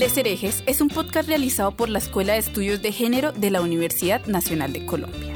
Les 0.00 0.16
Herejes 0.16 0.64
es 0.64 0.80
un 0.80 0.88
podcast 0.88 1.28
realizado 1.28 1.72
por 1.72 1.90
la 1.90 1.98
Escuela 1.98 2.32
de 2.32 2.38
Estudios 2.38 2.80
de 2.80 2.90
Género 2.90 3.32
de 3.32 3.50
la 3.50 3.60
Universidad 3.60 4.24
Nacional 4.24 4.72
de 4.72 4.86
Colombia. 4.86 5.34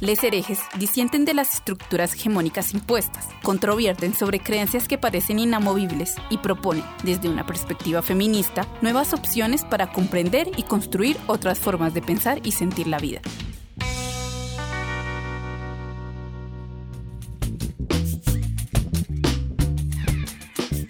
Les 0.00 0.22
herejes 0.22 0.60
disienten 0.76 1.24
de 1.24 1.32
las 1.32 1.54
estructuras 1.54 2.12
hegemónicas 2.12 2.74
impuestas, 2.74 3.28
controvierten 3.42 4.12
sobre 4.12 4.40
creencias 4.40 4.86
que 4.86 4.98
parecen 4.98 5.38
inamovibles 5.38 6.16
y 6.28 6.36
proponen, 6.36 6.84
desde 7.02 7.30
una 7.30 7.46
perspectiva 7.46 8.02
feminista, 8.02 8.68
nuevas 8.82 9.14
opciones 9.14 9.64
para 9.64 9.90
comprender 9.90 10.50
y 10.58 10.64
construir 10.64 11.16
otras 11.28 11.60
formas 11.60 11.94
de 11.94 12.02
pensar 12.02 12.42
y 12.44 12.52
sentir 12.52 12.88
la 12.88 12.98
vida. 12.98 13.22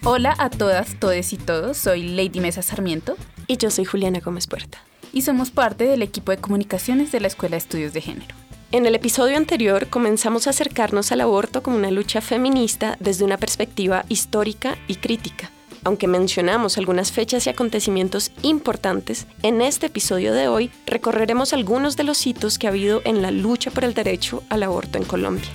Hola 0.03 0.33
a 0.39 0.49
todas, 0.49 0.99
todes 0.99 1.31
y 1.31 1.37
todos, 1.37 1.77
soy 1.77 2.01
Lady 2.01 2.39
Mesa 2.39 2.63
Sarmiento. 2.63 3.17
Y 3.45 3.57
yo 3.57 3.69
soy 3.69 3.85
Juliana 3.85 4.19
Gómez 4.19 4.47
Puerta. 4.47 4.79
Y 5.13 5.21
somos 5.21 5.51
parte 5.51 5.83
del 5.83 6.01
equipo 6.01 6.31
de 6.31 6.39
comunicaciones 6.39 7.11
de 7.11 7.19
la 7.19 7.27
Escuela 7.27 7.53
de 7.53 7.59
Estudios 7.59 7.93
de 7.93 8.01
Género. 8.01 8.33
En 8.71 8.87
el 8.87 8.95
episodio 8.95 9.37
anterior 9.37 9.89
comenzamos 9.89 10.47
a 10.47 10.49
acercarnos 10.49 11.11
al 11.11 11.21
aborto 11.21 11.61
como 11.61 11.77
una 11.77 11.91
lucha 11.91 12.19
feminista 12.19 12.97
desde 12.99 13.25
una 13.25 13.37
perspectiva 13.37 14.03
histórica 14.09 14.75
y 14.87 14.95
crítica. 14.95 15.51
Aunque 15.83 16.07
mencionamos 16.07 16.79
algunas 16.79 17.11
fechas 17.11 17.45
y 17.45 17.51
acontecimientos 17.51 18.31
importantes, 18.41 19.27
en 19.43 19.61
este 19.61 19.85
episodio 19.85 20.33
de 20.33 20.47
hoy 20.47 20.71
recorreremos 20.87 21.53
algunos 21.53 21.95
de 21.95 22.05
los 22.05 22.25
hitos 22.25 22.57
que 22.57 22.65
ha 22.65 22.71
habido 22.71 23.03
en 23.05 23.21
la 23.21 23.29
lucha 23.29 23.69
por 23.69 23.83
el 23.83 23.93
derecho 23.93 24.41
al 24.49 24.63
aborto 24.63 24.97
en 24.97 25.03
Colombia. 25.03 25.49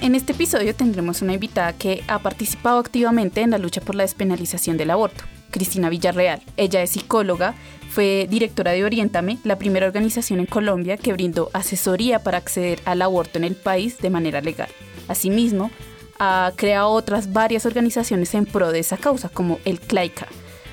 En 0.00 0.14
este 0.14 0.32
episodio 0.32 0.74
tendremos 0.74 1.20
una 1.20 1.34
invitada 1.34 1.74
que 1.74 2.02
ha 2.08 2.20
participado 2.20 2.78
activamente 2.78 3.42
en 3.42 3.50
la 3.50 3.58
lucha 3.58 3.82
por 3.82 3.94
la 3.94 4.04
despenalización 4.04 4.78
del 4.78 4.90
aborto, 4.90 5.24
Cristina 5.50 5.90
Villarreal. 5.90 6.40
Ella 6.56 6.82
es 6.82 6.90
psicóloga, 6.90 7.54
fue 7.90 8.26
directora 8.30 8.72
de 8.72 8.82
Oriéntame, 8.82 9.36
la 9.44 9.58
primera 9.58 9.86
organización 9.86 10.40
en 10.40 10.46
Colombia 10.46 10.96
que 10.96 11.12
brindó 11.12 11.50
asesoría 11.52 12.22
para 12.22 12.38
acceder 12.38 12.80
al 12.86 13.02
aborto 13.02 13.36
en 13.36 13.44
el 13.44 13.56
país 13.56 13.98
de 13.98 14.08
manera 14.08 14.40
legal. 14.40 14.70
Asimismo, 15.06 15.70
ha 16.18 16.52
creado 16.56 16.88
otras 16.88 17.34
varias 17.34 17.66
organizaciones 17.66 18.34
en 18.34 18.46
pro 18.46 18.72
de 18.72 18.78
esa 18.78 18.96
causa, 18.96 19.28
como 19.28 19.58
el 19.66 19.80
CLAICA, 19.80 20.28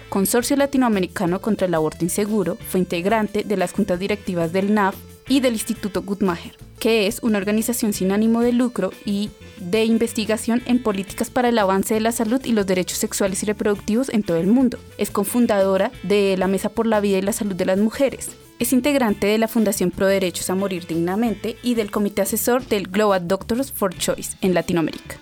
Consorcio 0.10 0.56
Latinoamericano 0.56 1.42
contra 1.42 1.68
el 1.68 1.74
Aborto 1.74 2.06
Inseguro, 2.06 2.56
fue 2.56 2.80
integrante 2.80 3.44
de 3.44 3.58
las 3.58 3.74
juntas 3.74 4.00
directivas 4.00 4.54
del 4.54 4.74
NAF 4.74 4.96
y 5.28 5.40
del 5.40 5.54
Instituto 5.54 6.02
Guttmacher, 6.02 6.56
que 6.80 7.08
es 7.08 7.22
una 7.24 7.38
organización 7.38 7.94
sin 7.94 8.12
ánimo 8.12 8.42
de 8.42 8.54
lucro 8.54 8.92
y 9.06 9.30
de 9.60 9.86
investigación 9.86 10.62
en 10.66 10.82
políticas 10.82 11.30
para 11.30 11.50
el 11.50 11.58
avance 11.58 11.94
de 11.94 12.02
la 12.02 12.12
salud 12.12 12.42
y 12.44 12.54
los 12.54 12.68
derechos 12.68 12.98
sexuales 12.98 13.42
y 13.44 13.46
reproductivos 13.46 14.10
en 14.10 14.24
todo 14.24 14.38
el 14.38 14.48
mundo. 14.48 14.78
Es 14.98 15.12
cofundadora 15.12 15.92
de 16.04 16.38
la 16.38 16.48
Mesa 16.48 16.70
por 16.70 16.86
la 16.86 17.00
Vida 17.00 17.18
y 17.18 17.22
la 17.22 17.34
Salud 17.34 17.56
de 17.56 17.66
las 17.66 17.78
Mujeres. 17.78 18.38
Es 18.60 18.74
integrante 18.74 19.28
de 19.28 19.38
la 19.38 19.48
Fundación 19.48 19.92
Pro 19.92 20.08
Derechos 20.08 20.50
a 20.50 20.56
Morir 20.56 20.88
Dignamente 20.88 21.58
y 21.62 21.76
del 21.76 21.92
Comité 21.92 22.24
Asesor 22.24 22.66
del 22.66 22.88
Global 22.88 23.28
Doctors 23.28 23.72
for 23.72 23.94
Choice 23.94 24.38
en 24.42 24.54
Latinoamérica. 24.54 25.18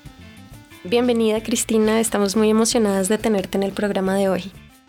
Bienvenida 0.83 1.41
Cristina, 1.41 1.99
estamos 1.99 2.35
muy 2.35 2.49
emocionadas 2.49 3.09
de 3.09 3.17
tenerte 3.17 3.57
en 3.57 3.63
el 3.63 3.71
programa 3.71 4.15
de 4.15 4.29
hoy. 4.29 4.43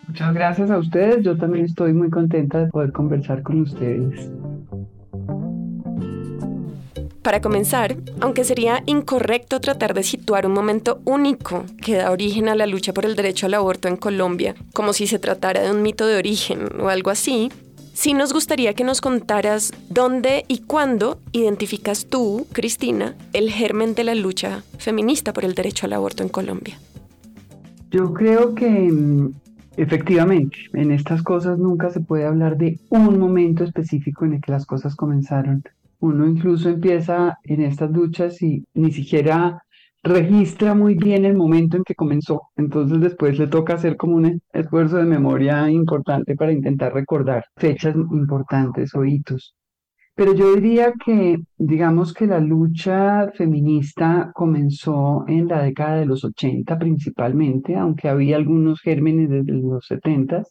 Muchas 0.07 0.33
gracias 0.33 0.69
a 0.69 0.77
ustedes, 0.77 1.23
yo 1.23 1.35
también 1.35 1.65
estoy 1.65 1.91
muy 1.91 2.09
contenta 2.09 2.59
de 2.59 2.67
poder 2.67 2.93
conversar 2.93 3.41
con 3.41 3.61
ustedes. 3.61 4.29
Para 7.27 7.41
comenzar, 7.41 7.97
aunque 8.21 8.45
sería 8.45 8.83
incorrecto 8.85 9.59
tratar 9.59 9.93
de 9.93 10.03
situar 10.03 10.45
un 10.45 10.53
momento 10.53 11.01
único 11.03 11.65
que 11.81 11.97
da 11.97 12.11
origen 12.11 12.47
a 12.47 12.55
la 12.55 12.67
lucha 12.67 12.93
por 12.93 13.05
el 13.05 13.17
derecho 13.17 13.47
al 13.47 13.55
aborto 13.55 13.89
en 13.89 13.97
Colombia, 13.97 14.55
como 14.73 14.93
si 14.93 15.07
se 15.07 15.19
tratara 15.19 15.61
de 15.61 15.69
un 15.69 15.81
mito 15.81 16.07
de 16.07 16.15
origen 16.15 16.69
o 16.79 16.87
algo 16.87 17.09
así, 17.09 17.51
sí 17.93 18.13
nos 18.13 18.31
gustaría 18.31 18.75
que 18.75 18.85
nos 18.85 19.01
contaras 19.01 19.73
dónde 19.89 20.45
y 20.47 20.59
cuándo 20.59 21.19
identificas 21.33 22.05
tú, 22.05 22.47
Cristina, 22.53 23.13
el 23.33 23.51
germen 23.51 23.93
de 23.93 24.05
la 24.05 24.15
lucha 24.15 24.63
feminista 24.77 25.33
por 25.33 25.43
el 25.43 25.53
derecho 25.53 25.85
al 25.85 25.91
aborto 25.91 26.23
en 26.23 26.29
Colombia. 26.29 26.79
Yo 27.91 28.13
creo 28.13 28.55
que 28.55 28.69
mm, 28.69 29.33
efectivamente 29.75 30.57
en 30.71 30.91
estas 30.91 31.23
cosas 31.23 31.59
nunca 31.59 31.89
se 31.89 31.99
puede 31.99 32.25
hablar 32.25 32.55
de 32.55 32.79
un 32.87 33.19
momento 33.19 33.65
específico 33.65 34.23
en 34.23 34.35
el 34.35 34.41
que 34.41 34.53
las 34.53 34.65
cosas 34.65 34.95
comenzaron 34.95 35.61
uno 35.99 36.27
incluso 36.27 36.69
empieza 36.69 37.37
en 37.43 37.61
estas 37.61 37.91
luchas 37.91 38.41
y 38.41 38.63
ni 38.73 38.91
siquiera 38.91 39.61
registra 40.03 40.73
muy 40.73 40.95
bien 40.95 41.25
el 41.25 41.35
momento 41.35 41.77
en 41.77 41.83
que 41.83 41.95
comenzó. 41.95 42.43
Entonces 42.55 42.99
después 43.01 43.37
le 43.39 43.47
toca 43.47 43.73
hacer 43.75 43.97
como 43.97 44.15
un 44.15 44.41
esfuerzo 44.53 44.97
de 44.97 45.05
memoria 45.05 45.69
importante 45.69 46.35
para 46.35 46.51
intentar 46.51 46.93
recordar 46.93 47.45
fechas 47.55 47.95
importantes 47.95 48.93
o 48.95 49.05
hitos. 49.05 49.55
Pero 50.15 50.33
yo 50.33 50.55
diría 50.55 50.93
que, 51.05 51.37
digamos 51.57 52.11
que 52.13 52.25
la 52.25 52.39
lucha 52.39 53.31
feminista 53.35 54.31
comenzó 54.33 55.25
en 55.27 55.47
la 55.47 55.61
década 55.61 55.97
de 55.97 56.07
los 56.07 56.23
80 56.25 56.79
principalmente, 56.79 57.75
aunque 57.75 58.09
había 58.09 58.37
algunos 58.37 58.81
gérmenes 58.81 59.29
desde 59.29 59.53
los 59.53 59.85
70. 59.85 60.43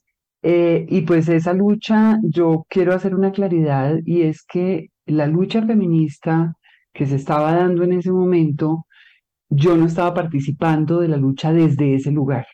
Eh, 0.43 0.87
y 0.89 1.01
pues 1.03 1.29
esa 1.29 1.53
lucha, 1.53 2.19
yo 2.23 2.65
quiero 2.69 2.95
hacer 2.95 3.15
una 3.17 3.33
claridad 3.33 3.99
y 4.05 4.23
es 4.23 4.45
que 4.45 4.91
la 5.07 5.27
lucha 5.27 5.65
feminista 5.65 6.55
que 6.93 7.07
se 7.07 7.17
estaba 7.17 7.55
dando 7.55 7.85
en 7.85 7.93
ese 7.93 8.11
momento, 8.13 8.87
yo 9.49 9.77
no 9.77 9.87
estaba 9.87 10.15
participando 10.15 11.01
de 11.01 11.09
la 11.09 11.17
lucha 11.17 11.53
desde 11.53 11.95
ese 11.95 12.11
lugar. 12.11 12.47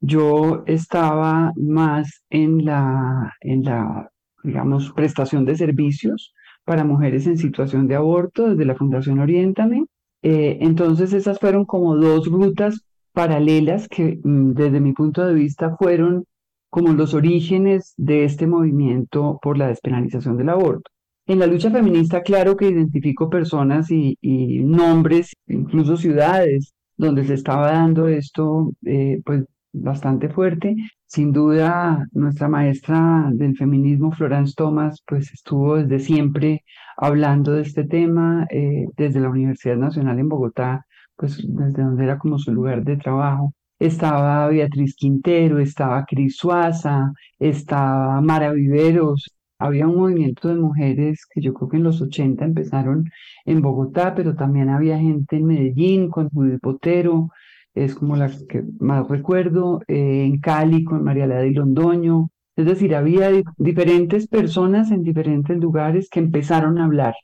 Yo 0.00 0.64
estaba 0.66 1.52
más 1.56 2.24
en 2.30 2.64
la, 2.64 3.32
en 3.40 3.64
la, 3.64 4.10
digamos, 4.42 4.92
prestación 4.92 5.44
de 5.44 5.56
servicios 5.56 6.34
para 6.64 6.84
mujeres 6.84 7.26
en 7.26 7.36
situación 7.36 7.88
de 7.88 7.96
aborto 7.96 8.50
desde 8.50 8.64
la 8.64 8.74
Fundación 8.74 9.18
Oriéntame. 9.20 9.86
Eh, 10.22 10.58
entonces 10.60 11.12
esas 11.12 11.38
fueron 11.38 11.64
como 11.64 11.96
dos 11.96 12.26
rutas 12.28 12.84
paralelas 13.12 13.88
que 13.88 14.18
mm, 14.22 14.52
desde 14.52 14.80
mi 14.80 14.92
punto 14.92 15.26
de 15.26 15.34
vista 15.34 15.76
fueron 15.76 16.24
como 16.70 16.92
los 16.92 17.14
orígenes 17.14 17.94
de 17.96 18.24
este 18.24 18.46
movimiento 18.46 19.38
por 19.42 19.58
la 19.58 19.68
despenalización 19.68 20.36
del 20.36 20.48
aborto. 20.48 20.90
En 21.26 21.38
la 21.38 21.46
lucha 21.46 21.70
feminista, 21.70 22.22
claro 22.22 22.56
que 22.56 22.68
identifico 22.68 23.30
personas 23.30 23.90
y, 23.90 24.16
nombres, 24.62 25.32
incluso 25.46 25.96
ciudades, 25.96 26.74
donde 26.96 27.24
se 27.24 27.34
estaba 27.34 27.72
dando 27.72 28.08
esto, 28.08 28.72
eh, 28.84 29.20
pues 29.24 29.44
bastante 29.72 30.28
fuerte. 30.28 30.76
Sin 31.06 31.32
duda, 31.32 32.06
nuestra 32.12 32.48
maestra 32.48 33.30
del 33.32 33.56
feminismo, 33.56 34.12
Florence 34.12 34.54
Thomas, 34.56 35.02
pues 35.06 35.32
estuvo 35.32 35.76
desde 35.76 35.98
siempre 36.00 36.62
hablando 36.96 37.52
de 37.52 37.62
este 37.62 37.84
tema, 37.84 38.46
eh, 38.50 38.86
desde 38.96 39.20
la 39.20 39.30
Universidad 39.30 39.76
Nacional 39.76 40.18
en 40.18 40.28
Bogotá, 40.28 40.86
pues 41.16 41.38
desde 41.46 41.82
donde 41.82 42.04
era 42.04 42.18
como 42.18 42.38
su 42.38 42.52
lugar 42.52 42.84
de 42.84 42.96
trabajo. 42.96 43.54
Estaba 43.78 44.48
Beatriz 44.48 44.94
Quintero, 44.94 45.58
estaba 45.58 46.04
Cris 46.04 46.36
Suaza, 46.36 47.12
estaba 47.38 48.20
Mara 48.20 48.52
Viveros, 48.52 49.34
había 49.64 49.86
un 49.86 49.96
movimiento 49.96 50.48
de 50.48 50.56
mujeres 50.56 51.26
que 51.30 51.40
yo 51.40 51.54
creo 51.54 51.68
que 51.68 51.76
en 51.78 51.84
los 51.84 52.00
80 52.02 52.44
empezaron 52.44 53.10
en 53.46 53.62
Bogotá, 53.62 54.14
pero 54.14 54.34
también 54.34 54.68
había 54.68 54.98
gente 54.98 55.36
en 55.36 55.46
Medellín 55.46 56.10
con 56.10 56.28
Judith 56.30 56.60
Botero, 56.62 57.30
es 57.74 57.94
como 57.94 58.16
la 58.16 58.30
que 58.48 58.62
más 58.78 59.08
recuerdo, 59.08 59.80
eh, 59.88 60.24
en 60.26 60.38
Cali 60.40 60.84
con 60.84 61.02
María 61.02 61.26
Lady 61.26 61.54
Londoño. 61.54 62.30
Es 62.56 62.66
decir, 62.66 62.94
había 62.94 63.30
diferentes 63.58 64.28
personas 64.28 64.90
en 64.90 65.02
diferentes 65.02 65.56
lugares 65.58 66.08
que 66.10 66.20
empezaron 66.20 66.78
a 66.78 66.84
hablar 66.84 67.14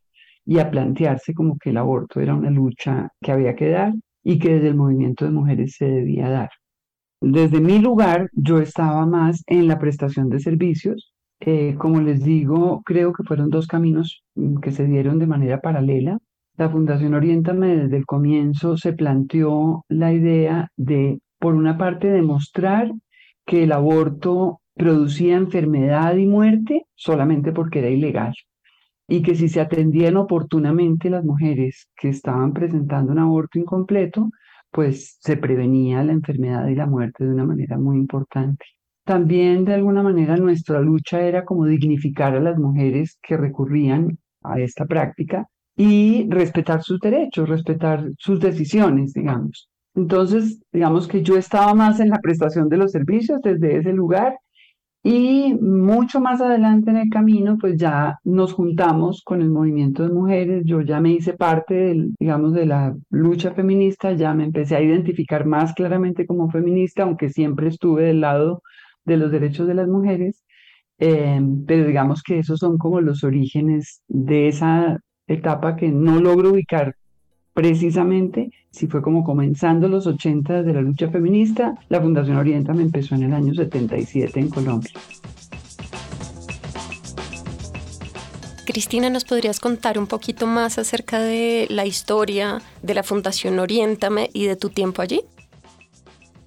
y 0.45 0.59
a 0.59 0.71
plantearse 0.71 1.35
como 1.35 1.59
que 1.59 1.71
el 1.71 1.77
aborto 1.77 2.21
era 2.21 2.35
una 2.35 2.51
lucha 2.51 3.11
que 3.21 3.33
había 3.33 3.55
que 3.55 3.69
dar 3.71 3.93
y 4.25 4.39
que 4.39 4.55
desde 4.55 4.69
el 4.69 4.77
movimiento 4.77 5.25
de 5.25 5.31
mujeres 5.33 5.77
se 5.77 5.87
debía 5.87 6.29
dar. 6.31 6.51
Desde 7.21 7.61
mi 7.61 7.79
lugar, 7.79 8.31
yo 8.33 8.61
estaba 8.61 9.07
más 9.07 9.43
en 9.47 9.69
la 9.69 9.79
prestación 9.79 10.31
de 10.31 10.41
servicios, 10.41 11.13
eh, 11.41 11.75
como 11.79 12.01
les 12.01 12.23
digo, 12.23 12.83
creo 12.85 13.13
que 13.13 13.25
fueron 13.25 13.51
dos 13.51 13.67
caminos 13.67 14.23
mm, 14.35 14.59
que 14.61 14.73
se 14.73 14.87
dieron 14.87 15.19
de 15.19 15.27
manera 15.27 15.61
paralela. 15.61 16.19
la 16.57 16.69
Fundación 16.71 17.15
Oriéntame 17.15 17.77
desde 17.77 17.97
el 17.97 18.07
comienzo 18.07 18.77
se 18.77 18.93
planteó 18.93 19.85
la 19.89 20.13
idea 20.13 20.69
de, 20.77 21.21
por 21.39 21.55
una 21.55 21.79
parte, 21.79 22.09
demostrar 22.09 22.93
que 23.47 23.65
el 23.65 23.73
aborto 23.73 24.61
producía 24.75 25.37
enfermedad 25.37 26.17
y 26.17 26.27
muerte 26.27 26.85
solamente 26.95 27.53
porque 27.53 27.81
era 27.81 27.91
ilegal 27.91 28.35
y 29.11 29.23
que 29.23 29.35
si 29.35 29.49
se 29.49 29.61
atendían 29.61 30.17
oportunamente 30.17 31.11
las 31.11 31.25
mujeres 31.25 31.89
que 31.97 32.11
estaban 32.11 32.53
presentando 32.53 33.13
un 33.13 33.19
aborto 33.19 33.59
incompleto, 33.59 34.31
pues 34.71 35.19
se 35.21 35.37
prevenía 35.37 36.05
la 36.05 36.13
enfermedad 36.13 36.69
y 36.69 36.77
la 36.77 36.87
muerte 36.87 37.25
de 37.25 37.31
una 37.33 37.45
manera 37.45 37.77
muy 37.77 37.97
importante. 37.99 38.65
También 39.11 39.65
de 39.65 39.75
alguna 39.75 40.05
manera 40.05 40.37
nuestra 40.37 40.81
lucha 40.81 41.21
era 41.21 41.45
como 41.45 41.67
dignificar 41.67 42.37
a 42.37 42.41
las 42.41 42.57
mujeres 42.57 43.19
que 43.21 43.37
recurrían 43.37 44.19
a 44.41 44.61
esta 44.61 44.87
práctica 44.87 45.49
y 45.77 46.29
respetar 46.31 46.85
sus 46.85 47.01
derechos, 47.01 47.49
respetar 47.49 48.05
sus 48.19 48.39
decisiones, 48.39 49.13
digamos. 49.13 49.69
Entonces, 49.97 50.63
digamos 50.71 51.09
que 51.09 51.25
yo 51.25 51.37
estaba 51.37 51.75
más 51.75 51.99
en 51.99 52.11
la 52.11 52.21
prestación 52.21 52.69
de 52.69 52.77
los 52.77 52.93
servicios 52.93 53.41
desde 53.43 53.79
ese 53.79 53.93
lugar 53.93 54.37
y 55.03 55.55
mucho 55.61 56.21
más 56.21 56.41
adelante 56.41 56.91
en 56.91 56.99
el 56.99 57.11
camino, 57.11 57.59
pues 57.61 57.77
ya 57.79 58.21
nos 58.23 58.53
juntamos 58.53 59.23
con 59.25 59.43
el 59.43 59.51
movimiento 59.51 60.05
de 60.05 60.15
mujeres, 60.15 60.63
yo 60.65 60.83
ya 60.83 61.01
me 61.01 61.11
hice 61.11 61.33
parte, 61.33 61.75
del, 61.75 62.15
digamos, 62.21 62.55
de 62.55 62.67
la 62.67 62.95
lucha 63.11 63.51
feminista, 63.55 64.13
ya 64.13 64.33
me 64.35 64.45
empecé 64.45 64.77
a 64.77 64.83
identificar 64.83 65.47
más 65.47 65.75
claramente 65.75 66.29
como 66.29 66.49
feminista, 66.49 67.03
aunque 67.03 67.29
siempre 67.29 67.67
estuve 67.67 68.05
del 68.05 68.21
lado 68.21 68.63
de 69.05 69.17
los 69.17 69.31
derechos 69.31 69.67
de 69.67 69.75
las 69.75 69.89
mujeres, 69.89 70.45
eh, 70.99 71.41
pero 71.67 71.87
digamos 71.87 72.23
que 72.23 72.39
esos 72.39 72.59
son 72.59 72.79
como 72.79 73.01
los 73.01 73.25
orígenes 73.25 74.03
de 74.09 74.49
esa 74.49 75.01
etapa 75.27 75.77
que 75.77 75.91
no 75.91 76.21
logro 76.21 76.51
ubicar 76.51 76.95
precisamente 77.55 78.51
si 78.71 78.87
fue 78.87 79.03
como 79.03 79.25
comenzando 79.25 79.89
los 79.89 80.07
80 80.07 80.63
de 80.63 80.73
la 80.73 80.81
lucha 80.81 81.11
feminista, 81.11 81.75
la 81.89 82.01
Fundación 82.01 82.37
Orienta 82.37 82.73
me 82.73 82.83
empezó 82.83 83.15
en 83.15 83.25
el 83.25 83.33
año 83.33 83.53
77 83.55 84.39
en 84.39 84.49
Colombia. 84.49 84.93
Cristina, 88.65 89.11
¿nos 89.11 89.25
podrías 89.25 89.59
contar 89.59 89.99
un 89.99 90.07
poquito 90.07 90.47
más 90.47 90.79
acerca 90.79 91.19
de 91.19 91.67
la 91.71 91.87
historia 91.87 92.63
de 92.83 92.95
la 92.95 93.03
Fundación 93.03 93.59
Oriéntame 93.59 94.31
y 94.33 94.47
de 94.47 94.55
tu 94.55 94.71
tiempo 94.71 95.03
allí? 95.03 95.23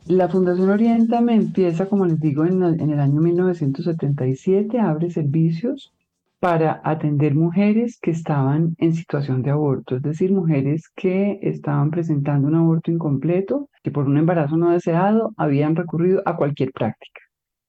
La 0.05 0.27
Fundación 0.27 0.69
Oriéntame 0.69 1.33
empieza, 1.33 1.87
como 1.87 2.05
les 2.05 2.19
digo, 2.19 2.43
en, 2.43 2.61
en 2.61 2.89
el 2.89 2.99
año 2.99 3.21
1977, 3.21 4.77
abre 4.77 5.09
servicios 5.09 5.93
para 6.41 6.81
atender 6.83 7.35
mujeres 7.35 7.99
que 8.01 8.11
estaban 8.11 8.75
en 8.79 8.93
situación 8.95 9.41
de 9.43 9.51
aborto, 9.51 9.95
es 9.95 10.01
decir, 10.01 10.33
mujeres 10.33 10.89
que 10.93 11.39
estaban 11.41 11.89
presentando 11.89 12.49
un 12.49 12.55
aborto 12.55 12.91
incompleto, 12.91 13.69
que 13.81 13.91
por 13.91 14.05
un 14.05 14.17
embarazo 14.17 14.57
no 14.57 14.71
deseado 14.71 15.33
habían 15.37 15.73
recurrido 15.73 16.21
a 16.25 16.35
cualquier 16.35 16.73
práctica. 16.73 17.22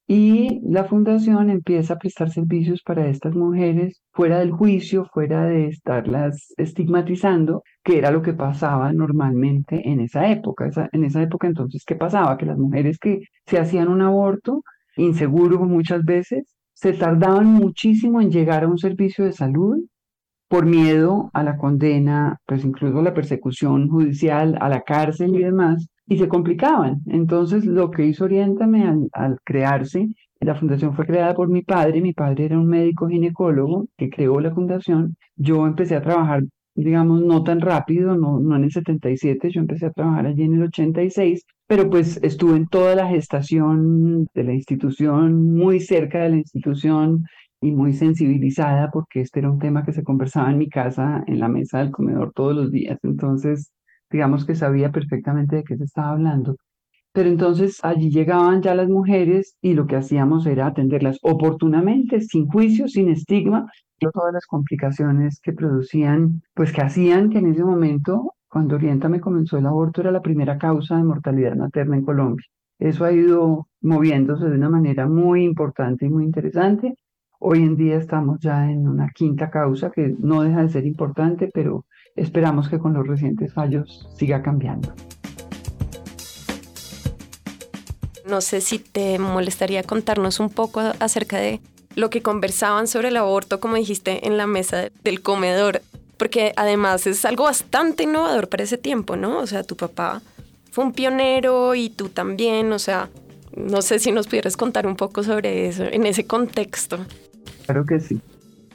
Y 0.06 0.61
la 0.62 0.85
fundación 0.85 1.49
empieza 1.49 1.95
a 1.95 1.99
prestar 1.99 2.31
servicios 2.31 2.83
para 2.83 3.09
estas 3.09 3.35
mujeres 3.35 4.03
fuera 4.12 4.41
del 4.41 4.53
juicio, 4.53 5.06
fuera 5.12 5.47
de 5.47 5.69
estarlas 5.69 6.53
estigmatizando, 6.59 7.62
que 7.83 7.99
era 7.99 8.11
lo 8.11 8.21
que 8.21 8.35
pasaba 8.35 8.93
normalmente 8.93 9.89
en 9.89 10.01
esa 10.01 10.31
época. 10.31 10.71
en 10.93 11.05
esa 11.05 11.23
época 11.23 11.47
entonces, 11.47 11.85
¿qué 11.87 11.97
pasaba? 11.97 12.37
Que 12.37 12.47
las 12.47 12.59
mujeres 12.59 12.99
que 12.99 13.21
se 13.47 13.59
hacían 13.59 13.89
un 13.89 14.03
aborto, 14.03 14.62
inseguro 14.97 15.61
muchas 15.61 16.05
veces, 16.05 16.55
se 16.75 16.93
tardaban 16.93 17.47
muchísimo 17.47 18.21
en 18.21 18.31
llegar 18.31 18.65
a 18.65 18.69
un 18.69 18.79
servicio 18.79 19.25
de 19.25 19.33
salud 19.33 19.79
por 20.49 20.67
miedo 20.67 21.31
a 21.32 21.43
la 21.43 21.56
condena, 21.56 22.38
pues 22.46 22.64
incluso 22.64 23.02
la 23.02 23.14
persecución 23.14 23.88
judicial, 23.88 24.56
a 24.61 24.69
la 24.69 24.82
cárcel 24.82 25.35
y 25.35 25.43
demás, 25.43 25.87
y 26.06 26.19
se 26.19 26.29
complicaban. 26.29 27.00
Entonces, 27.06 27.64
lo 27.64 27.91
que 27.91 28.06
hizo 28.06 28.25
Oriéntame 28.25 28.87
al, 28.87 29.08
al 29.12 29.38
crearse, 29.44 30.08
la 30.41 30.55
fundación 30.55 30.94
fue 30.94 31.06
creada 31.06 31.35
por 31.35 31.49
mi 31.49 31.62
padre, 31.62 32.00
mi 32.00 32.12
padre 32.12 32.46
era 32.46 32.58
un 32.58 32.67
médico 32.69 33.08
ginecólogo 33.08 33.87
que 33.96 34.11
creó 34.11 34.41
la 34.41 34.55
fundación, 34.55 35.17
yo 35.37 35.67
empecé 35.67 35.96
a 35.96 36.02
trabajar 36.02 36.43
digamos, 36.75 37.23
no 37.23 37.43
tan 37.44 37.61
rápido, 37.61 38.17
no, 38.17 38.41
no 38.41 38.56
en 38.56 38.64
el 38.64 38.73
77, 38.73 39.50
yo 39.50 39.61
empecé 39.61 39.87
a 39.87 39.93
trabajar 39.93 40.26
allí 40.26 40.43
en 40.43 40.55
el 40.55 40.64
86, 40.64 41.44
pero 41.67 41.88
pues 41.88 42.19
estuve 42.23 42.56
en 42.56 42.67
toda 42.67 42.94
la 42.94 43.08
gestación 43.08 44.26
de 44.35 44.44
la 44.44 44.55
institución, 44.55 45.55
muy 45.55 45.81
cerca 45.81 46.25
de 46.25 46.31
la 46.31 46.37
institución 46.37 47.25
y 47.64 47.72
muy 47.72 47.94
sensibilizada 47.94 48.90
porque 48.90 49.20
este 49.22 49.40
era 49.40 49.50
un 49.50 49.58
tema 49.58 49.84
que 49.84 49.93
se 49.93 50.05
conversaba 50.05 50.50
en 50.50 50.58
mi 50.58 50.69
casa, 50.69 51.25
en 51.26 51.40
la 51.40 51.49
mesa 51.49 51.78
del 51.78 51.90
comedor 51.90 52.32
todos 52.34 52.55
los 52.55 52.70
días, 52.70 52.99
entonces 53.02 53.72
digamos 54.11 54.44
que 54.44 54.55
sabía 54.55 54.93
perfectamente 54.93 55.56
de 55.56 55.64
qué 55.64 55.76
se 55.76 55.84
estaba 55.84 56.11
hablando. 56.11 56.56
Pero 57.12 57.28
entonces 57.31 57.78
allí 57.82 58.11
llegaban 58.11 58.61
ya 58.61 58.75
las 58.75 58.88
mujeres 58.88 59.56
y 59.62 59.75
lo 59.75 59.87
que 59.87 59.96
hacíamos 59.96 60.46
era 60.46 60.66
atenderlas 60.66 61.19
oportunamente, 61.22 62.20
sin 62.20 62.46
juicio, 62.49 62.87
sin 62.88 63.08
estigma, 63.08 63.67
todas 64.12 64.34
las 64.34 64.46
complicaciones 64.46 65.40
que 65.40 65.52
producían, 65.55 66.43
pues 66.55 66.72
que 66.72 66.82
hacían 66.82 67.31
que 67.31 67.38
en 67.38 67.46
ese 67.46 67.64
momento, 67.64 68.34
cuando 68.49 68.76
Oriéntame 68.76 69.20
comenzó 69.20 69.56
el 69.56 69.67
aborto, 69.67 70.02
era 70.02 70.10
la 70.10 70.20
primera 70.20 70.58
causa 70.58 70.96
de 70.96 71.05
mortalidad 71.05 71.56
materna 71.56 71.96
en 71.96 72.05
Colombia. 72.05 72.44
Eso 72.78 73.05
ha 73.05 73.12
ido 73.12 73.69
moviéndose 73.81 74.46
de 74.46 74.56
una 74.56 74.69
manera 74.69 75.08
muy 75.08 75.44
importante 75.44 76.06
y 76.06 76.10
muy 76.10 76.25
interesante. 76.25 76.96
Hoy 77.46 77.58
en 77.58 77.76
día 77.76 77.96
estamos 77.96 78.41
ya 78.41 78.70
en 78.70 78.88
una 78.88 79.11
quinta 79.14 79.50
causa 79.50 79.91
que 79.91 80.14
no 80.19 80.41
deja 80.41 80.62
de 80.62 80.70
ser 80.70 80.87
importante, 80.87 81.50
pero 81.52 81.85
esperamos 82.17 82.70
que 82.70 82.79
con 82.79 82.94
los 82.94 83.06
recientes 83.06 83.52
fallos 83.52 84.08
siga 84.17 84.41
cambiando. 84.41 84.94
No 88.26 88.41
sé 88.41 88.62
si 88.62 88.79
te 88.79 89.19
molestaría 89.19 89.82
contarnos 89.82 90.41
un 90.41 90.49
poco 90.49 90.81
acerca 91.00 91.37
de 91.37 91.61
lo 91.96 92.08
que 92.08 92.23
conversaban 92.23 92.87
sobre 92.87 93.08
el 93.08 93.19
aborto, 93.19 93.61
como 93.61 93.76
dijiste, 93.76 94.26
en 94.26 94.38
la 94.38 94.46
mesa 94.46 94.88
del 95.02 95.20
comedor, 95.20 95.82
porque 96.17 96.55
además 96.56 97.06
es 97.06 97.26
algo 97.26 97.44
bastante 97.44 98.05
innovador 98.05 98.49
para 98.49 98.64
ese 98.64 98.79
tiempo, 98.79 99.17
¿no? 99.17 99.41
O 99.41 99.46
sea, 99.46 99.64
tu 99.64 99.76
papá 99.76 100.23
fue 100.70 100.82
un 100.82 100.94
pionero 100.94 101.75
y 101.75 101.91
tú 101.91 102.08
también, 102.08 102.73
o 102.73 102.79
sea, 102.79 103.11
no 103.55 103.82
sé 103.82 103.99
si 103.99 104.12
nos 104.12 104.29
pudieras 104.29 104.56
contar 104.56 104.87
un 104.87 104.96
poco 104.96 105.23
sobre 105.23 105.69
eso, 105.69 105.85
en 105.85 106.06
ese 106.06 106.26
contexto. 106.26 107.05
Claro 107.64 107.84
que 107.84 108.00
sí. 108.00 108.20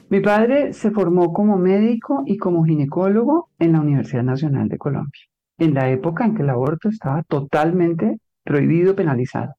Mi 0.08 0.20
padre 0.20 0.72
se 0.72 0.90
formó 0.90 1.32
como 1.32 1.56
médico 1.56 2.24
y 2.26 2.36
como 2.36 2.64
ginecólogo 2.64 3.50
en 3.60 3.72
la 3.72 3.80
Universidad 3.80 4.24
Nacional 4.24 4.68
de 4.68 4.76
Colombia, 4.78 5.22
en 5.58 5.74
la 5.74 5.88
época 5.88 6.24
en 6.24 6.34
que 6.34 6.42
el 6.42 6.50
aborto 6.50 6.88
estaba 6.88 7.22
totalmente 7.22 8.18
prohibido, 8.42 8.96
penalizado. 8.96 9.54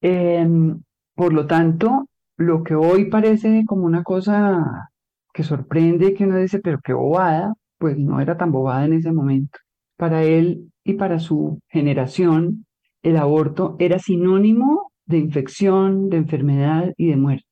Em, 0.00 0.80
por 1.14 1.34
lo 1.34 1.46
tanto, 1.46 2.08
lo 2.38 2.62
que 2.62 2.74
hoy 2.74 3.10
parece 3.10 3.64
como 3.66 3.84
una 3.84 4.02
cosa 4.02 4.90
que 5.34 5.42
sorprende, 5.42 6.14
que 6.14 6.24
uno 6.24 6.38
dice, 6.38 6.60
pero 6.60 6.80
qué 6.82 6.94
bobada, 6.94 7.54
pues 7.78 7.98
no 7.98 8.20
era 8.20 8.36
tan 8.38 8.50
bobada 8.50 8.86
en 8.86 8.94
ese 8.94 9.12
momento. 9.12 9.58
Para 9.98 10.22
él 10.22 10.72
y 10.84 10.94
para 10.94 11.18
su 11.18 11.60
generación, 11.68 12.64
el 13.02 13.16
aborto 13.18 13.76
era 13.78 13.98
sinónimo 13.98 14.90
de 15.06 15.18
infección, 15.18 16.08
de 16.08 16.16
enfermedad 16.18 16.92
y 16.96 17.08
de 17.08 17.16
muerte. 17.16 17.46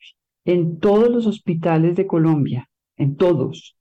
En 0.53 0.81
todos 0.81 1.09
los 1.09 1.29
hospitales 1.29 1.95
de 1.95 2.09
Colombia, 2.09 2.69
en 2.97 3.15
todos, 3.15 3.77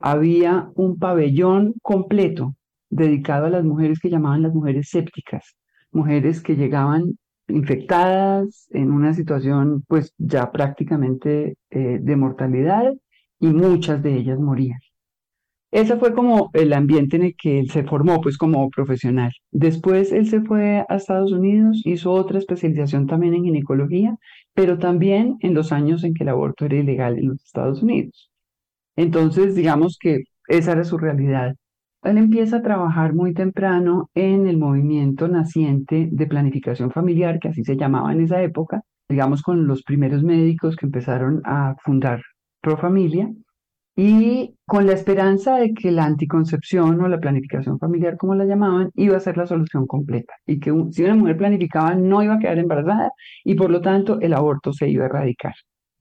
había 0.00 0.72
un 0.74 0.98
pabellón 0.98 1.74
completo 1.82 2.56
dedicado 2.88 3.46
a 3.46 3.50
las 3.50 3.62
mujeres 3.64 4.00
que 4.00 4.10
llamaban 4.10 4.42
las 4.42 4.52
mujeres 4.52 4.88
sépticas, 4.90 5.54
mujeres 5.92 6.42
que 6.42 6.56
llegaban 6.56 7.16
infectadas 7.46 8.66
en 8.70 8.90
una 8.90 9.14
situación 9.14 9.84
pues 9.86 10.12
ya 10.18 10.50
prácticamente 10.50 11.54
eh, 11.70 11.98
de 12.02 12.16
mortalidad 12.16 12.92
y 13.38 13.46
muchas 13.46 14.02
de 14.02 14.16
ellas 14.16 14.40
morían. 14.40 14.80
Ese 15.70 15.96
fue 15.96 16.12
como 16.12 16.50
el 16.54 16.72
ambiente 16.72 17.14
en 17.14 17.22
el 17.22 17.36
que 17.36 17.60
él 17.60 17.70
se 17.70 17.84
formó 17.84 18.20
pues 18.20 18.36
como 18.36 18.68
profesional. 18.70 19.30
Después 19.52 20.10
él 20.10 20.26
se 20.26 20.40
fue 20.40 20.84
a 20.88 20.96
Estados 20.96 21.30
Unidos, 21.30 21.82
hizo 21.84 22.10
otra 22.10 22.38
especialización 22.40 23.06
también 23.06 23.34
en 23.34 23.44
ginecología, 23.44 24.16
pero 24.54 24.78
también 24.78 25.36
en 25.40 25.54
los 25.54 25.72
años 25.72 26.04
en 26.04 26.14
que 26.14 26.24
el 26.24 26.30
aborto 26.30 26.64
era 26.66 26.76
ilegal 26.76 27.18
en 27.18 27.28
los 27.28 27.44
Estados 27.44 27.82
Unidos. 27.82 28.30
Entonces, 28.96 29.54
digamos 29.54 29.98
que 30.00 30.24
esa 30.48 30.72
era 30.72 30.84
su 30.84 30.98
realidad. 30.98 31.54
Él 32.02 32.18
empieza 32.18 32.56
a 32.56 32.62
trabajar 32.62 33.14
muy 33.14 33.34
temprano 33.34 34.10
en 34.14 34.46
el 34.46 34.58
movimiento 34.58 35.28
naciente 35.28 36.08
de 36.10 36.26
planificación 36.26 36.90
familiar, 36.90 37.38
que 37.38 37.48
así 37.48 37.62
se 37.64 37.76
llamaba 37.76 38.12
en 38.12 38.22
esa 38.22 38.42
época, 38.42 38.82
digamos 39.08 39.42
con 39.42 39.66
los 39.66 39.82
primeros 39.82 40.22
médicos 40.22 40.76
que 40.76 40.86
empezaron 40.86 41.42
a 41.44 41.76
fundar 41.82 42.22
Pro 42.60 42.76
Familia, 42.76 43.30
y 44.02 44.56
con 44.64 44.86
la 44.86 44.94
esperanza 44.94 45.56
de 45.58 45.74
que 45.74 45.90
la 45.90 46.06
anticoncepción 46.06 46.98
o 47.02 47.08
la 47.08 47.20
planificación 47.20 47.78
familiar, 47.78 48.16
como 48.16 48.34
la 48.34 48.46
llamaban, 48.46 48.90
iba 48.94 49.14
a 49.18 49.20
ser 49.20 49.36
la 49.36 49.46
solución 49.46 49.86
completa, 49.86 50.32
y 50.46 50.58
que 50.58 50.72
si 50.90 51.04
una 51.04 51.14
mujer 51.16 51.36
planificaba 51.36 51.94
no 51.94 52.22
iba 52.22 52.36
a 52.36 52.38
quedar 52.38 52.58
embarazada 52.58 53.10
y 53.44 53.56
por 53.56 53.70
lo 53.70 53.82
tanto 53.82 54.18
el 54.20 54.32
aborto 54.32 54.72
se 54.72 54.88
iba 54.88 55.04
a 55.04 55.08
erradicar. 55.08 55.52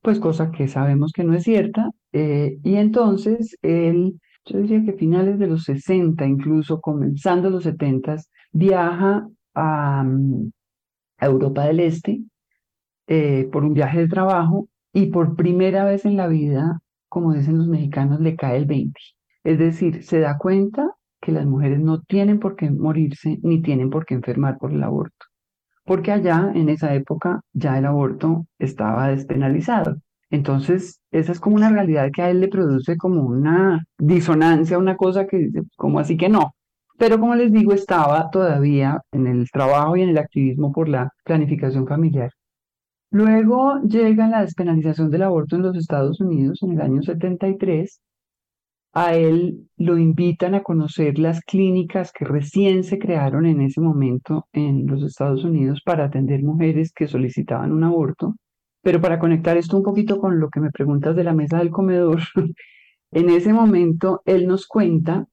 Pues 0.01 0.18
cosa 0.22 0.50
que 0.50 0.70
sabemos 0.70 1.12
que 1.12 1.25
no 1.25 1.34
es 1.34 1.44
cierta, 1.44 1.91
eh, 2.13 2.58
y 2.63 2.75
entonces 2.75 3.58
él 3.62 4.18
yo 4.46 4.60
diría 4.60 4.82
que 4.86 4.94
finales 4.94 5.38
de 5.38 5.48
los 5.48 5.63
60, 5.65 6.25
incluso 6.25 6.79
comenzando 6.79 7.50
los 7.50 7.63
70, 7.63 8.15
viaja 8.53 9.27
a, 9.56 10.03
mm, 10.06 10.51
Europa 11.20 11.65
del 11.65 11.82
Este 11.82 12.22
eh, 13.08 13.50
por 13.51 13.65
un 13.65 13.74
viaje 13.74 14.00
de 14.00 14.08
trabajo 14.08 14.70
y 14.94 15.08
por 15.08 15.36
primera 15.36 15.84
vez 15.84 16.06
en 16.06 16.15
la 16.15 16.27
vida, 16.27 16.79
como 17.10 17.34
dicen 17.34 17.58
los 17.58 17.68
mexicanos, 17.68 18.20
le 18.22 18.36
cae 18.36 18.58
el 18.58 18.66
20. 18.66 19.00
Es 19.44 19.60
decir, 19.60 20.04
se 20.04 20.20
da 20.20 20.38
cuenta 20.38 20.96
que 21.22 21.32
las 21.32 21.46
mujeres 21.46 21.80
no 21.80 22.01
tienen 22.01 22.39
por 22.39 22.56
qué 22.56 22.72
morirse 22.72 23.39
ni 23.44 23.62
tienen 23.62 23.89
por 23.89 24.06
qué 24.06 24.16
enfermar 24.16 24.58
por 24.58 24.72
el 24.72 24.84
aborto, 24.84 25.25
porque 25.86 26.12
allá 26.12 26.51
en 26.56 26.70
esa 26.70 26.94
época 26.96 27.42
ya 27.54 27.78
el 27.78 27.86
aborto 27.86 28.46
estaba 28.60 29.10
despenalizado. 29.10 29.98
Entonces, 30.30 31.01
esa 31.12 31.32
es 31.32 31.39
como 31.39 31.56
una 31.56 31.70
realidad 31.72 32.10
que 32.13 32.22
a 32.22 32.30
él 32.30 32.39
le 32.39 32.48
produce 32.50 32.98
como 32.98 33.24
una 33.24 33.84
disonancia, 33.98 34.78
una 34.78 34.96
cosa 34.96 35.25
que 35.28 35.38
dice, 35.38 35.63
como 35.75 36.00
así 36.00 36.18
que 36.18 36.30
no. 36.30 36.54
Pero 36.98 37.20
como 37.20 37.36
les 37.36 37.51
digo, 37.51 37.74
estaba 37.74 38.30
todavía 38.30 39.01
en 39.12 39.28
el 39.28 39.50
trabajo 39.51 39.98
y 39.98 40.04
en 40.04 40.10
el 40.10 40.18
activismo 40.18 40.72
por 40.72 40.89
la 40.89 41.12
planificación 41.24 41.88
familiar. 41.88 42.32
Luego 43.12 43.82
llega 43.82 44.28
la 44.28 44.42
despenalización 44.42 45.10
del 45.10 45.24
aborto 45.24 45.56
en 45.56 45.63
los 45.63 45.75
Estados 45.75 46.20
Unidos 46.22 46.62
en 46.62 46.74
el 46.74 46.82
año 46.82 47.01
73. 47.01 48.01
A 48.94 49.16
él 49.16 49.68
lo 49.78 49.98
invitan 49.98 50.56
a 50.56 50.63
conocer 50.63 51.18
las 51.18 51.42
clínicas 51.42 52.12
que 52.12 52.25
recién 52.25 52.84
se 52.84 53.00
crearon 53.00 53.46
en 53.46 53.62
ese 53.62 53.82
momento 53.82 54.48
en 54.54 54.86
los 54.86 55.04
Estados 55.04 55.44
Unidos 55.44 55.82
para 55.84 56.06
atender 56.06 56.44
mujeres 56.44 56.92
que 56.94 57.08
solicitaban 57.08 57.72
un 57.72 57.84
aborto. 57.84 58.36
Pero 58.84 59.01
para 59.01 59.20
conectar 59.20 59.58
esto 59.58 59.78
un 59.78 59.84
poquito 59.84 60.20
con 60.20 60.39
lo 60.39 60.50
que 60.50 60.60
me 60.60 60.72
preguntas 60.72 61.16
de 61.16 61.24
la 61.24 61.34
mesa 61.34 61.58
del 61.58 61.72
comedor, 61.72 62.22
en 63.12 63.30
ese 63.30 63.54
momento 63.54 64.22
él 64.25 64.48
nos 64.48 64.68
cuenta 64.68 65.25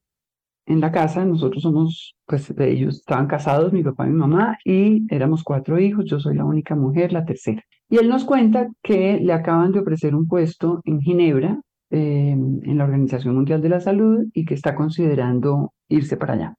en 0.67 0.81
la 0.81 0.91
casa, 0.91 1.25
nosotros 1.25 1.63
somos, 1.63 2.15
pues 2.25 2.53
ellos 2.59 2.97
estaban 2.97 3.27
casados, 3.27 3.73
mi 3.73 3.83
papá 3.83 4.05
y 4.05 4.09
mi 4.11 4.17
mamá, 4.17 4.57
y 4.65 5.07
éramos 5.13 5.43
cuatro 5.43 5.79
hijos, 5.79 6.05
yo 6.05 6.19
soy 6.19 6.35
la 6.35 6.45
única 6.45 6.75
mujer, 6.75 7.13
la 7.13 7.25
tercera. 7.25 7.63
Y 7.89 7.97
él 7.97 8.09
nos 8.09 8.25
cuenta 8.25 8.67
que 8.83 9.19
le 9.19 9.33
acaban 9.33 9.71
de 9.71 9.79
ofrecer 9.79 10.13
un 10.13 10.27
puesto 10.27 10.81
en 10.85 10.99
Ginebra, 10.99 11.61
em, 11.89 12.59
en 12.63 12.77
la 12.77 12.83
Organización 12.83 13.35
Mundial 13.35 13.61
de 13.61 13.69
la 13.69 13.79
Salud, 13.79 14.25
y 14.33 14.45
que 14.45 14.53
está 14.53 14.75
considerando 14.75 15.73
irse 15.87 16.17
para 16.17 16.33
allá. 16.33 16.55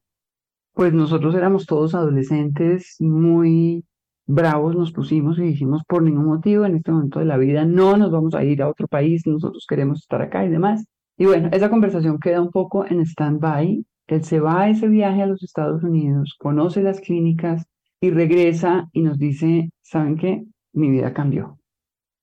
Pues 0.73 0.93
nosotros 0.93 1.35
éramos 1.35 1.65
todos 1.65 1.93
adolescentes 1.95 2.95
muy 2.99 3.83
bravos 4.29 4.75
nos 4.75 4.91
pusimos 4.91 5.39
y 5.39 5.43
dijimos, 5.43 5.81
por 5.87 6.03
ningún 6.03 6.25
motivo 6.25 6.63
en 6.65 6.75
este 6.75 6.91
momento 6.91 7.19
de 7.19 7.25
la 7.25 7.37
vida 7.37 7.65
no 7.65 7.97
nos 7.97 8.11
vamos 8.11 8.35
a 8.35 8.43
ir 8.43 8.61
a 8.61 8.69
otro 8.69 8.87
país, 8.87 9.25
nosotros 9.25 9.65
queremos 9.67 10.01
estar 10.01 10.21
acá 10.21 10.45
y 10.45 10.49
demás. 10.49 10.85
Y 11.17 11.25
bueno, 11.25 11.49
esa 11.51 11.69
conversación 11.69 12.19
queda 12.19 12.41
un 12.41 12.51
poco 12.51 12.85
en 12.85 13.01
stand-by. 13.01 13.83
Él 14.09 14.23
se 14.23 14.39
va 14.39 14.61
a 14.61 14.69
ese 14.69 14.87
viaje 14.87 15.21
a 15.21 15.27
los 15.27 15.43
Estados 15.43 15.83
Unidos, 15.83 16.35
conoce 16.39 16.81
las 16.81 16.99
clínicas 16.99 17.65
y 18.01 18.09
regresa 18.11 18.89
y 18.93 19.01
nos 19.01 19.17
dice, 19.17 19.71
¿saben 19.81 20.17
qué? 20.17 20.45
Mi 20.73 20.89
vida 20.89 21.13
cambió. 21.13 21.59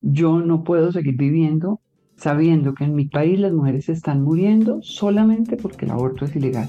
Yo 0.00 0.40
no 0.40 0.64
puedo 0.64 0.92
seguir 0.92 1.16
viviendo 1.16 1.80
sabiendo 2.16 2.74
que 2.74 2.84
en 2.84 2.94
mi 2.94 3.06
país 3.06 3.38
las 3.38 3.52
mujeres 3.52 3.88
están 3.88 4.22
muriendo 4.22 4.80
solamente 4.82 5.56
porque 5.56 5.84
el 5.84 5.92
aborto 5.92 6.24
es 6.24 6.34
ilegal. 6.34 6.68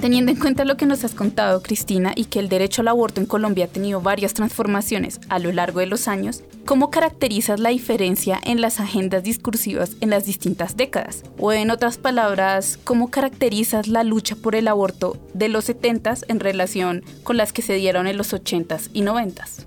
Teniendo 0.00 0.32
en 0.32 0.38
cuenta 0.38 0.64
lo 0.64 0.78
que 0.78 0.86
nos 0.86 1.04
has 1.04 1.14
contado, 1.14 1.62
Cristina, 1.62 2.12
y 2.16 2.24
que 2.24 2.38
el 2.38 2.48
derecho 2.48 2.80
al 2.80 2.88
aborto 2.88 3.20
en 3.20 3.26
Colombia 3.26 3.66
ha 3.66 3.68
tenido 3.68 4.00
varias 4.00 4.32
transformaciones 4.32 5.20
a 5.28 5.38
lo 5.38 5.52
largo 5.52 5.80
de 5.80 5.86
los 5.86 6.08
años, 6.08 6.42
¿cómo 6.64 6.90
caracterizas 6.90 7.60
la 7.60 7.68
diferencia 7.68 8.40
en 8.42 8.62
las 8.62 8.80
agendas 8.80 9.24
discursivas 9.24 9.98
en 10.00 10.08
las 10.08 10.24
distintas 10.24 10.74
décadas? 10.74 11.22
O 11.36 11.52
en 11.52 11.70
otras 11.70 11.98
palabras, 11.98 12.78
¿cómo 12.82 13.10
caracterizas 13.10 13.88
la 13.88 14.02
lucha 14.02 14.36
por 14.36 14.54
el 14.54 14.68
aborto 14.68 15.18
de 15.34 15.50
los 15.50 15.68
70s 15.68 16.24
en 16.28 16.40
relación 16.40 17.02
con 17.22 17.36
las 17.36 17.52
que 17.52 17.60
se 17.60 17.74
dieron 17.74 18.06
en 18.06 18.16
los 18.16 18.32
80s 18.32 18.88
y 18.94 19.02
90s? 19.02 19.66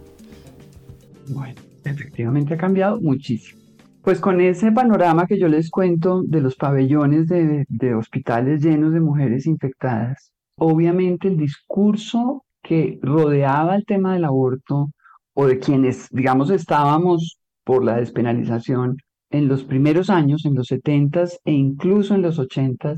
Bueno, 1.27 1.61
efectivamente 1.85 2.55
ha 2.55 2.57
cambiado 2.57 2.99
muchísimo. 2.99 3.62
Pues 4.03 4.19
con 4.19 4.41
ese 4.41 4.69
panorama 4.73 5.27
que 5.27 5.39
yo 5.39 5.47
les 5.47 5.69
cuento 5.69 6.23
de 6.23 6.41
los 6.41 6.57
pabellones 6.57 7.29
de, 7.29 7.95
hospitales 7.95 8.61
llenos 8.61 8.91
de 8.91 8.99
mujeres 8.99 9.47
infectadas, 9.47 10.33
obviamente 10.57 11.29
el 11.29 11.37
discurso 11.37 12.43
que 12.61 12.99
rodeaba 13.01 13.77
el 13.77 13.85
tema 13.85 14.13
del 14.13 14.25
aborto 14.25 14.91
o 15.33 15.45
de 15.45 15.57
quienes, 15.57 16.09
digamos, 16.09 16.49
estábamos 16.49 17.39
por 17.63 17.85
la 17.85 17.95
despenalización 17.95 18.97
en 19.29 19.47
los 19.47 19.63
primeros 19.63 20.09
años, 20.09 20.43
en 20.43 20.55
los 20.55 20.67
70 20.67 21.23
e 21.45 21.53
incluso 21.53 22.13
en 22.13 22.23
los 22.23 22.39
80 22.39 22.95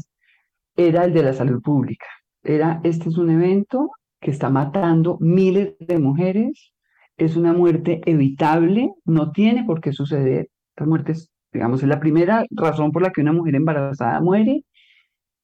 era 0.75 1.05
el 1.05 1.13
de 1.13 1.21
la 1.21 1.33
salud 1.33 1.61
pública. 1.61 2.07
Era, 2.41 2.81
este 2.83 3.09
es 3.09 3.17
un 3.19 3.29
evento 3.29 3.91
que 4.19 4.31
está 4.31 4.49
matando 4.49 5.19
miles 5.21 5.75
de 5.79 5.99
mujeres, 5.99 6.73
es 7.15 7.35
una 7.35 7.53
muerte 7.53 8.01
evitable, 8.07 8.91
no 9.05 9.31
tiene 9.31 9.65
por 9.65 9.81
qué 9.81 9.93
suceder, 9.93 10.49
estas 10.75 10.87
muertes, 10.87 11.29
digamos, 11.53 11.81
es 11.81 11.89
la 11.89 11.99
primera 12.01 12.45
razón 12.51 12.91
por 12.91 13.01
la 13.01 13.11
que 13.11 13.21
una 13.21 13.31
mujer 13.31 13.55
embarazada 13.55 14.19
muere. 14.19 14.63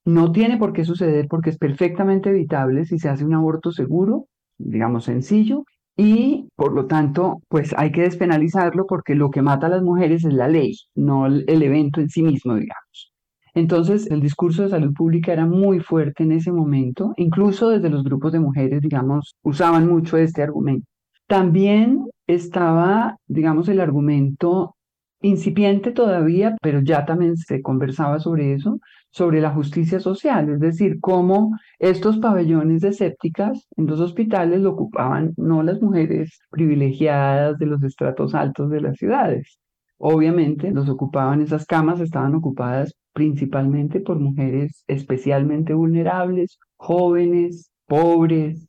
No 0.05 0.31
tiene 0.31 0.57
por 0.57 0.73
qué 0.73 0.83
suceder 0.83 1.27
porque 1.29 1.51
es 1.51 1.57
perfectamente 1.57 2.31
evitable 2.31 2.85
si 2.85 2.99
se 2.99 3.09
hace 3.09 3.23
un 3.23 3.35
aborto 3.35 3.71
seguro, 3.71 4.25
digamos, 4.57 5.05
sencillo, 5.05 5.63
y 5.95 6.47
por 6.55 6.73
lo 6.73 6.87
tanto, 6.87 7.41
pues 7.47 7.73
hay 7.77 7.91
que 7.91 8.01
despenalizarlo 8.01 8.85
porque 8.87 9.15
lo 9.15 9.29
que 9.29 9.41
mata 9.41 9.67
a 9.67 9.69
las 9.69 9.83
mujeres 9.83 10.25
es 10.25 10.33
la 10.33 10.47
ley, 10.47 10.73
no 10.95 11.27
el, 11.27 11.61
evento 11.61 12.01
en 12.01 12.09
sí 12.09 12.23
mismo, 12.23 12.55
digamos. 12.55 13.11
Entonces, 13.53 14.09
el 14.09 14.21
discurso 14.21 14.63
de 14.63 14.69
salud 14.69 14.93
pública 14.93 15.33
era 15.33 15.45
muy 15.45 15.79
fuerte 15.79 16.23
en 16.23 16.31
ese 16.31 16.51
momento, 16.51 17.13
incluso 17.17 17.69
desde 17.69 17.89
los 17.89 18.03
grupos 18.03 18.31
de 18.31 18.39
mujeres, 18.39 18.81
digamos, 18.81 19.35
usaban 19.43 19.87
mucho 19.87 20.17
este 20.17 20.41
argumento. 20.41 20.87
También 21.27 22.07
estaba, 22.27 23.17
digamos, 23.27 23.69
el 23.69 23.79
argumento 23.79 24.75
incipiente 25.21 25.91
todavía, 25.91 26.57
pero 26.61 26.81
ya 26.81 27.05
también 27.05 27.37
se 27.37 27.61
conversaba 27.61 28.19
sobre 28.19 28.53
eso, 28.53 28.79
sobre 29.11 29.41
la 29.41 29.51
justicia 29.51 29.99
social, 29.99 30.49
es 30.49 30.59
decir, 30.59 30.99
cómo 30.99 31.57
estos 31.79 32.17
pabellones 32.17 32.81
de 32.81 32.93
sépticas 32.93 33.67
en 33.75 33.87
los 33.87 33.99
hospitales 33.99 34.61
lo 34.61 34.71
ocupaban 34.71 35.33
no 35.37 35.63
las 35.63 35.81
mujeres 35.81 36.39
privilegiadas 36.49 37.57
de 37.59 37.65
los 37.65 37.83
estratos 37.83 38.33
altos 38.33 38.69
de 38.69 38.81
las 38.81 38.97
ciudades. 38.97 39.59
Obviamente, 39.97 40.71
los 40.71 40.89
ocupaban, 40.89 41.41
esas 41.41 41.65
camas 41.65 41.99
estaban 41.99 42.33
ocupadas 42.35 42.95
principalmente 43.13 43.99
por 43.99 44.19
mujeres 44.19 44.83
especialmente 44.87 45.73
vulnerables, 45.73 46.57
jóvenes, 46.77 47.69
pobres, 47.85 48.67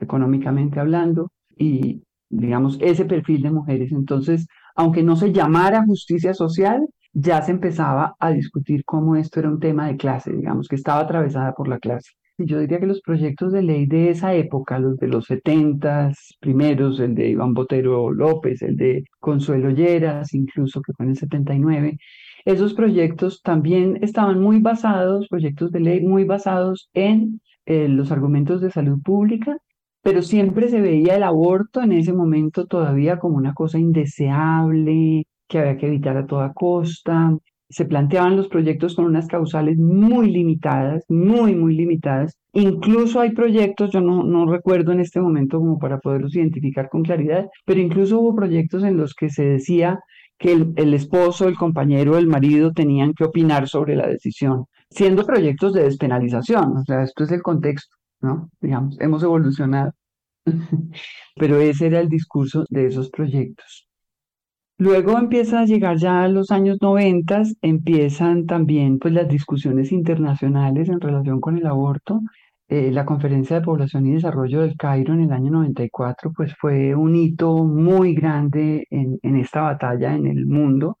económicamente 0.00 0.80
hablando, 0.80 1.30
y 1.56 2.02
digamos, 2.30 2.78
ese 2.80 3.04
perfil 3.04 3.42
de 3.42 3.50
mujeres. 3.50 3.92
Entonces, 3.92 4.46
aunque 4.74 5.02
no 5.02 5.16
se 5.16 5.32
llamara 5.32 5.84
justicia 5.86 6.34
social, 6.34 6.86
ya 7.12 7.42
se 7.42 7.52
empezaba 7.52 8.16
a 8.18 8.30
discutir 8.32 8.84
cómo 8.84 9.16
esto 9.16 9.40
era 9.40 9.48
un 9.48 9.60
tema 9.60 9.86
de 9.86 9.96
clase, 9.96 10.32
digamos, 10.32 10.68
que 10.68 10.76
estaba 10.76 11.00
atravesada 11.00 11.52
por 11.54 11.68
la 11.68 11.78
clase. 11.78 12.10
Y 12.36 12.46
yo 12.46 12.58
diría 12.58 12.80
que 12.80 12.86
los 12.86 13.00
proyectos 13.00 13.52
de 13.52 13.62
ley 13.62 13.86
de 13.86 14.10
esa 14.10 14.34
época, 14.34 14.80
los 14.80 14.96
de 14.96 15.06
los 15.06 15.26
70 15.26 16.12
primeros, 16.40 16.98
el 16.98 17.14
de 17.14 17.28
Iván 17.28 17.54
Botero 17.54 18.12
López, 18.12 18.60
el 18.62 18.76
de 18.76 19.04
Consuelo 19.20 19.70
Lleras, 19.70 20.34
incluso 20.34 20.82
que 20.82 20.92
fue 20.94 21.06
en 21.06 21.10
el 21.10 21.16
79, 21.16 21.96
esos 22.44 22.74
proyectos 22.74 23.40
también 23.42 23.98
estaban 24.02 24.40
muy 24.40 24.58
basados, 24.60 25.28
proyectos 25.28 25.70
de 25.70 25.80
ley 25.80 26.00
muy 26.00 26.24
basados 26.24 26.90
en 26.92 27.40
eh, 27.66 27.88
los 27.88 28.10
argumentos 28.10 28.60
de 28.60 28.70
salud 28.70 29.00
pública 29.02 29.56
pero 30.04 30.20
siempre 30.22 30.68
se 30.68 30.82
veía 30.82 31.16
el 31.16 31.22
aborto 31.22 31.82
en 31.82 31.92
ese 31.92 32.12
momento 32.12 32.66
todavía 32.66 33.18
como 33.18 33.38
una 33.38 33.54
cosa 33.54 33.78
indeseable, 33.78 35.24
que 35.48 35.58
había 35.58 35.78
que 35.78 35.86
evitar 35.86 36.18
a 36.18 36.26
toda 36.26 36.52
costa. 36.52 37.34
Se 37.70 37.86
planteaban 37.86 38.36
los 38.36 38.48
proyectos 38.48 38.94
con 38.96 39.06
unas 39.06 39.26
causales 39.28 39.78
muy 39.78 40.30
limitadas, 40.30 41.04
muy, 41.08 41.54
muy 41.54 41.74
limitadas. 41.74 42.36
Incluso 42.52 43.18
hay 43.20 43.32
proyectos, 43.32 43.92
yo 43.92 44.02
no, 44.02 44.24
no 44.24 44.44
recuerdo 44.44 44.92
en 44.92 45.00
este 45.00 45.20
momento 45.20 45.58
como 45.58 45.78
para 45.78 45.98
poderlos 45.98 46.36
identificar 46.36 46.90
con 46.90 47.02
claridad, 47.02 47.46
pero 47.64 47.80
incluso 47.80 48.20
hubo 48.20 48.36
proyectos 48.36 48.84
en 48.84 48.98
los 48.98 49.14
que 49.14 49.30
se 49.30 49.44
decía 49.44 50.00
que 50.38 50.52
el, 50.52 50.74
el 50.76 50.92
esposo, 50.92 51.48
el 51.48 51.56
compañero, 51.56 52.18
el 52.18 52.26
marido 52.26 52.72
tenían 52.72 53.14
que 53.14 53.24
opinar 53.24 53.68
sobre 53.68 53.96
la 53.96 54.06
decisión, 54.06 54.66
siendo 54.90 55.24
proyectos 55.24 55.72
de 55.72 55.84
despenalización. 55.84 56.76
O 56.76 56.84
sea, 56.84 57.02
esto 57.02 57.24
es 57.24 57.32
el 57.32 57.40
contexto. 57.40 57.96
¿No? 58.24 58.50
Digamos, 58.60 59.00
hemos 59.00 59.22
evolucionado. 59.24 59.92
Pero 61.36 61.56
ese 61.60 61.86
era 61.88 62.00
el 62.00 62.08
discurso 62.08 62.64
de 62.70 62.86
esos 62.88 63.10
proyectos. 63.10 63.88
Luego 64.78 65.18
empieza 65.18 65.60
a 65.60 65.64
llegar 65.66 65.96
ya 65.98 66.22
a 66.24 66.28
los 66.28 66.50
años 66.50 66.78
90, 66.80 67.42
empiezan 67.62 68.46
también 68.46 68.98
pues 68.98 69.14
las 69.14 69.28
discusiones 69.28 69.92
internacionales 69.92 70.88
en 70.88 71.00
relación 71.00 71.40
con 71.40 71.56
el 71.58 71.66
aborto. 71.66 72.20
eh, 72.68 72.90
la 72.90 73.04
Conferencia 73.04 73.56
de 73.60 73.64
Población 73.64 74.06
y 74.06 74.14
Desarrollo 74.14 74.62
del 74.62 74.76
Cairo 74.76 75.14
en 75.14 75.20
el 75.22 75.32
año 75.32 75.50
94, 75.52 76.32
pues 76.34 76.54
fue 76.58 76.94
un 76.94 77.14
hito 77.16 77.64
muy 77.64 78.14
grande 78.14 78.86
en, 78.90 79.18
en 79.22 79.36
esta 79.36 79.60
batalla 79.62 80.14
en 80.14 80.26
el 80.26 80.46
mundo. 80.46 80.98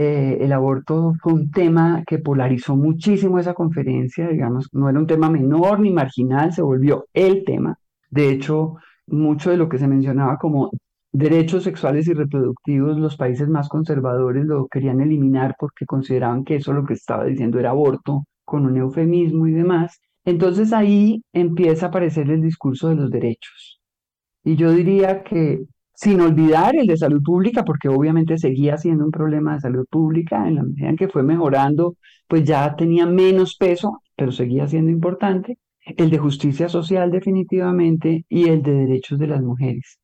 Eh, 0.00 0.38
el 0.44 0.52
aborto 0.52 1.14
fue 1.20 1.32
un 1.32 1.50
tema 1.50 2.04
que 2.06 2.20
polarizó 2.20 2.76
muchísimo 2.76 3.40
esa 3.40 3.52
conferencia, 3.54 4.28
digamos, 4.28 4.68
no 4.72 4.88
era 4.88 4.96
un 4.96 5.08
tema 5.08 5.28
menor 5.28 5.80
ni 5.80 5.90
marginal, 5.90 6.52
se 6.52 6.62
volvió 6.62 7.06
el 7.12 7.44
tema. 7.44 7.76
De 8.08 8.30
hecho, 8.30 8.76
mucho 9.08 9.50
de 9.50 9.56
lo 9.56 9.68
que 9.68 9.78
se 9.78 9.88
mencionaba 9.88 10.38
como 10.38 10.70
derechos 11.10 11.64
sexuales 11.64 12.06
y 12.06 12.14
reproductivos, 12.14 12.96
los 12.96 13.16
países 13.16 13.48
más 13.48 13.68
conservadores 13.68 14.44
lo 14.46 14.68
querían 14.68 15.00
eliminar 15.00 15.56
porque 15.58 15.84
consideraban 15.84 16.44
que 16.44 16.56
eso 16.56 16.72
lo 16.72 16.84
que 16.84 16.94
estaba 16.94 17.24
diciendo 17.24 17.58
era 17.58 17.70
aborto, 17.70 18.24
con 18.44 18.66
un 18.66 18.76
eufemismo 18.76 19.48
y 19.48 19.52
demás. 19.52 19.98
Entonces 20.24 20.72
ahí 20.72 21.22
empieza 21.32 21.86
a 21.86 21.88
aparecer 21.88 22.30
el 22.30 22.42
discurso 22.42 22.88
de 22.88 22.94
los 22.94 23.10
derechos. 23.10 23.80
Y 24.44 24.54
yo 24.54 24.70
diría 24.70 25.24
que 25.24 25.64
sin 26.00 26.20
olvidar 26.20 26.76
el 26.76 26.86
de 26.86 26.96
salud 26.96 27.20
pública, 27.24 27.64
porque 27.64 27.88
obviamente 27.88 28.38
seguía 28.38 28.76
siendo 28.76 29.04
un 29.04 29.10
problema 29.10 29.54
de 29.54 29.60
salud 29.62 29.84
pública, 29.90 30.46
en 30.46 30.54
la 30.54 30.62
medida 30.62 30.90
en 30.90 30.96
que 30.96 31.08
fue 31.08 31.24
mejorando, 31.24 31.96
pues 32.28 32.44
ya 32.44 32.76
tenía 32.76 33.04
menos 33.04 33.56
peso, 33.56 34.00
pero 34.14 34.30
seguía 34.30 34.68
siendo 34.68 34.92
importante, 34.92 35.58
el 35.84 36.08
de 36.08 36.18
justicia 36.18 36.68
social 36.68 37.10
definitivamente 37.10 38.24
y 38.28 38.44
el 38.48 38.62
de 38.62 38.74
derechos 38.74 39.18
de 39.18 39.26
las 39.26 39.42
mujeres. 39.42 39.98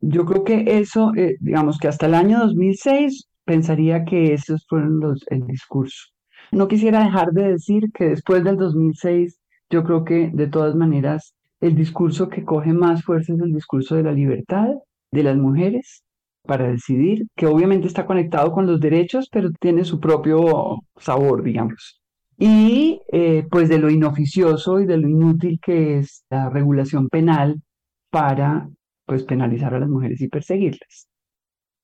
Yo 0.00 0.24
creo 0.24 0.44
que 0.44 0.78
eso, 0.78 1.12
eh, 1.14 1.36
digamos 1.40 1.76
que 1.76 1.88
hasta 1.88 2.06
el 2.06 2.14
año 2.14 2.38
2006 2.38 3.28
pensaría 3.44 4.06
que 4.06 4.32
esos 4.32 4.64
fueron 4.66 4.98
los, 4.98 5.26
el 5.28 5.46
discurso. 5.46 6.06
No 6.52 6.68
quisiera 6.68 7.04
dejar 7.04 7.32
de 7.32 7.50
decir 7.52 7.92
que 7.92 8.06
después 8.06 8.44
del 8.44 8.56
2006, 8.56 9.38
yo 9.68 9.84
creo 9.84 10.04
que 10.04 10.30
de 10.32 10.46
todas 10.46 10.74
maneras 10.74 11.34
el 11.60 11.74
discurso 11.74 12.30
que 12.30 12.44
coge 12.44 12.72
más 12.72 13.04
fuerza 13.04 13.34
es 13.34 13.40
el 13.40 13.52
discurso 13.52 13.94
de 13.94 14.04
la 14.04 14.12
libertad 14.12 14.68
de 15.14 15.22
las 15.22 15.36
mujeres 15.36 16.04
para 16.42 16.68
decidir, 16.68 17.26
que 17.36 17.46
obviamente 17.46 17.86
está 17.86 18.04
conectado 18.04 18.52
con 18.52 18.66
los 18.66 18.80
derechos, 18.80 19.28
pero 19.32 19.50
tiene 19.60 19.84
su 19.84 19.98
propio 19.98 20.80
sabor, 20.96 21.42
digamos. 21.42 22.02
Y 22.36 23.00
eh, 23.12 23.46
pues 23.50 23.68
de 23.68 23.78
lo 23.78 23.88
inoficioso 23.88 24.80
y 24.80 24.86
de 24.86 24.98
lo 24.98 25.08
inútil 25.08 25.58
que 25.62 25.98
es 25.98 26.24
la 26.28 26.50
regulación 26.50 27.08
penal 27.08 27.62
para 28.10 28.68
pues 29.06 29.22
penalizar 29.22 29.74
a 29.74 29.80
las 29.80 29.88
mujeres 29.88 30.20
y 30.20 30.28
perseguirlas. 30.28 31.08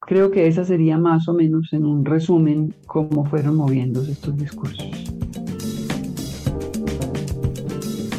Creo 0.01 0.31
que 0.31 0.47
esa 0.47 0.65
sería 0.65 0.99
más 0.99 1.29
o 1.29 1.35
menos 1.35 1.73
en 1.73 1.85
un 1.85 2.05
resumen 2.05 2.75
cómo 2.87 3.25
fueron 3.27 3.57
moviéndose 3.57 4.13
estos 4.13 4.37
discursos. 4.37 4.91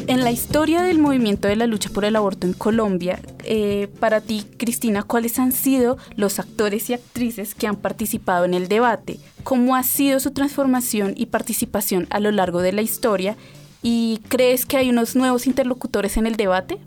En 0.06 0.24
la 0.24 0.30
historia 0.30 0.82
del 0.82 0.98
movimiento 0.98 1.48
de 1.48 1.56
la 1.56 1.66
lucha 1.66 1.88
por 1.88 2.04
el 2.04 2.16
aborto 2.16 2.46
en 2.46 2.52
Colombia, 2.52 3.18
eh, 3.54 3.86
para 4.00 4.22
ti, 4.22 4.46
Cristina, 4.56 5.02
¿cuáles 5.02 5.38
han 5.38 5.52
sido 5.52 5.98
los 6.16 6.38
actores 6.38 6.88
y 6.88 6.94
actrices 6.94 7.54
que 7.54 7.66
han 7.66 7.76
participado 7.76 8.46
en 8.46 8.54
el 8.54 8.66
debate? 8.66 9.18
¿Cómo 9.44 9.76
ha 9.76 9.82
sido 9.82 10.20
su 10.20 10.30
transformación 10.30 11.12
y 11.16 11.26
participación 11.26 12.06
a 12.08 12.18
lo 12.18 12.30
largo 12.30 12.62
de 12.62 12.72
la 12.72 12.80
historia? 12.80 13.36
¿Y 13.82 14.22
crees 14.30 14.64
que 14.64 14.78
hay 14.78 14.88
unos 14.88 15.16
nuevos 15.16 15.46
interlocutores 15.46 16.16
en 16.16 16.26
el 16.26 16.36
debate? 16.36 16.78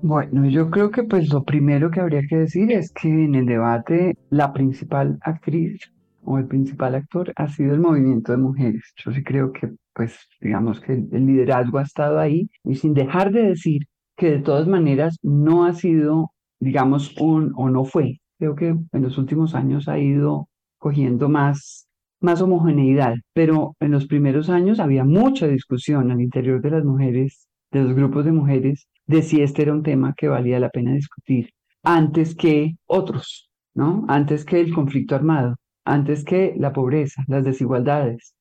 Bueno, 0.00 0.48
yo 0.48 0.70
creo 0.70 0.90
que 0.90 1.02
pues 1.02 1.30
lo 1.30 1.44
primero 1.44 1.90
que 1.90 2.00
habría 2.00 2.22
que 2.26 2.36
decir 2.36 2.72
es 2.72 2.90
que 2.90 3.08
en 3.10 3.34
el 3.34 3.44
debate 3.44 4.16
la 4.30 4.54
principal 4.54 5.18
actriz 5.20 5.92
o 6.24 6.38
el 6.38 6.46
principal 6.46 6.94
actor 6.94 7.30
ha 7.36 7.48
sido 7.48 7.74
el 7.74 7.80
movimiento 7.80 8.32
de 8.32 8.38
mujeres. 8.38 8.94
Yo 9.04 9.12
sí 9.12 9.22
creo 9.22 9.52
que 9.52 9.70
pues 9.92 10.18
digamos 10.40 10.80
que 10.80 10.94
el 10.94 11.26
liderazgo 11.26 11.76
ha 11.76 11.82
estado 11.82 12.18
ahí 12.18 12.48
y 12.64 12.76
sin 12.76 12.94
dejar 12.94 13.32
de 13.32 13.48
decir 13.48 13.82
que 14.22 14.30
de 14.30 14.38
todas 14.38 14.68
maneras 14.68 15.18
no 15.20 15.64
ha 15.64 15.72
sido, 15.72 16.30
digamos, 16.60 17.16
un 17.18 17.52
o 17.56 17.68
no 17.68 17.84
fue. 17.84 18.20
Creo 18.38 18.54
que 18.54 18.68
en 18.68 19.02
los 19.02 19.18
últimos 19.18 19.56
años 19.56 19.88
ha 19.88 19.98
ido 19.98 20.48
cogiendo 20.78 21.28
más, 21.28 21.88
más 22.20 22.40
homogeneidad, 22.40 23.16
pero 23.32 23.74
en 23.80 23.90
los 23.90 24.06
primeros 24.06 24.48
años 24.48 24.78
había 24.78 25.02
mucha 25.02 25.48
discusión 25.48 26.12
al 26.12 26.20
interior 26.20 26.62
de 26.62 26.70
las 26.70 26.84
mujeres, 26.84 27.48
de 27.72 27.82
los 27.82 27.96
grupos 27.96 28.24
de 28.24 28.30
mujeres, 28.30 28.86
de 29.08 29.22
si 29.22 29.42
este 29.42 29.62
era 29.62 29.72
un 29.72 29.82
tema 29.82 30.14
que 30.16 30.28
valía 30.28 30.60
la 30.60 30.70
pena 30.70 30.94
discutir 30.94 31.50
antes 31.82 32.36
que 32.36 32.76
otros, 32.86 33.50
¿no? 33.74 34.04
Antes 34.06 34.44
que 34.44 34.60
el 34.60 34.72
conflicto 34.72 35.16
armado, 35.16 35.56
antes 35.84 36.24
que 36.24 36.54
la 36.56 36.72
pobreza, 36.72 37.24
las 37.26 37.42
desigualdades. 37.42 38.36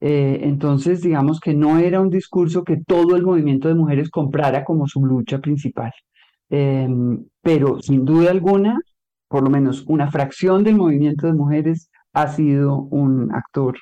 Eh, 0.00 0.40
entonces, 0.42 1.02
digamos 1.02 1.40
que 1.40 1.54
no 1.54 1.78
era 1.78 2.00
un 2.00 2.10
discurso 2.10 2.64
que 2.64 2.78
todo 2.86 3.16
el 3.16 3.24
movimiento 3.24 3.68
de 3.68 3.74
mujeres 3.74 4.10
comprara 4.10 4.64
como 4.64 4.86
su 4.86 5.04
lucha 5.04 5.38
principal. 5.40 5.92
Em, 6.50 7.24
pero 7.42 7.80
sin 7.80 8.04
duda 8.04 8.30
alguna, 8.30 8.78
por 9.28 9.42
lo 9.42 9.50
menos 9.50 9.84
una 9.88 10.10
fracción 10.10 10.64
del 10.64 10.76
movimiento 10.76 11.26
de 11.26 11.34
mujeres 11.34 11.90
ha 12.12 12.28
sido 12.28 12.82
un 12.90 13.32
actor, 13.34 13.76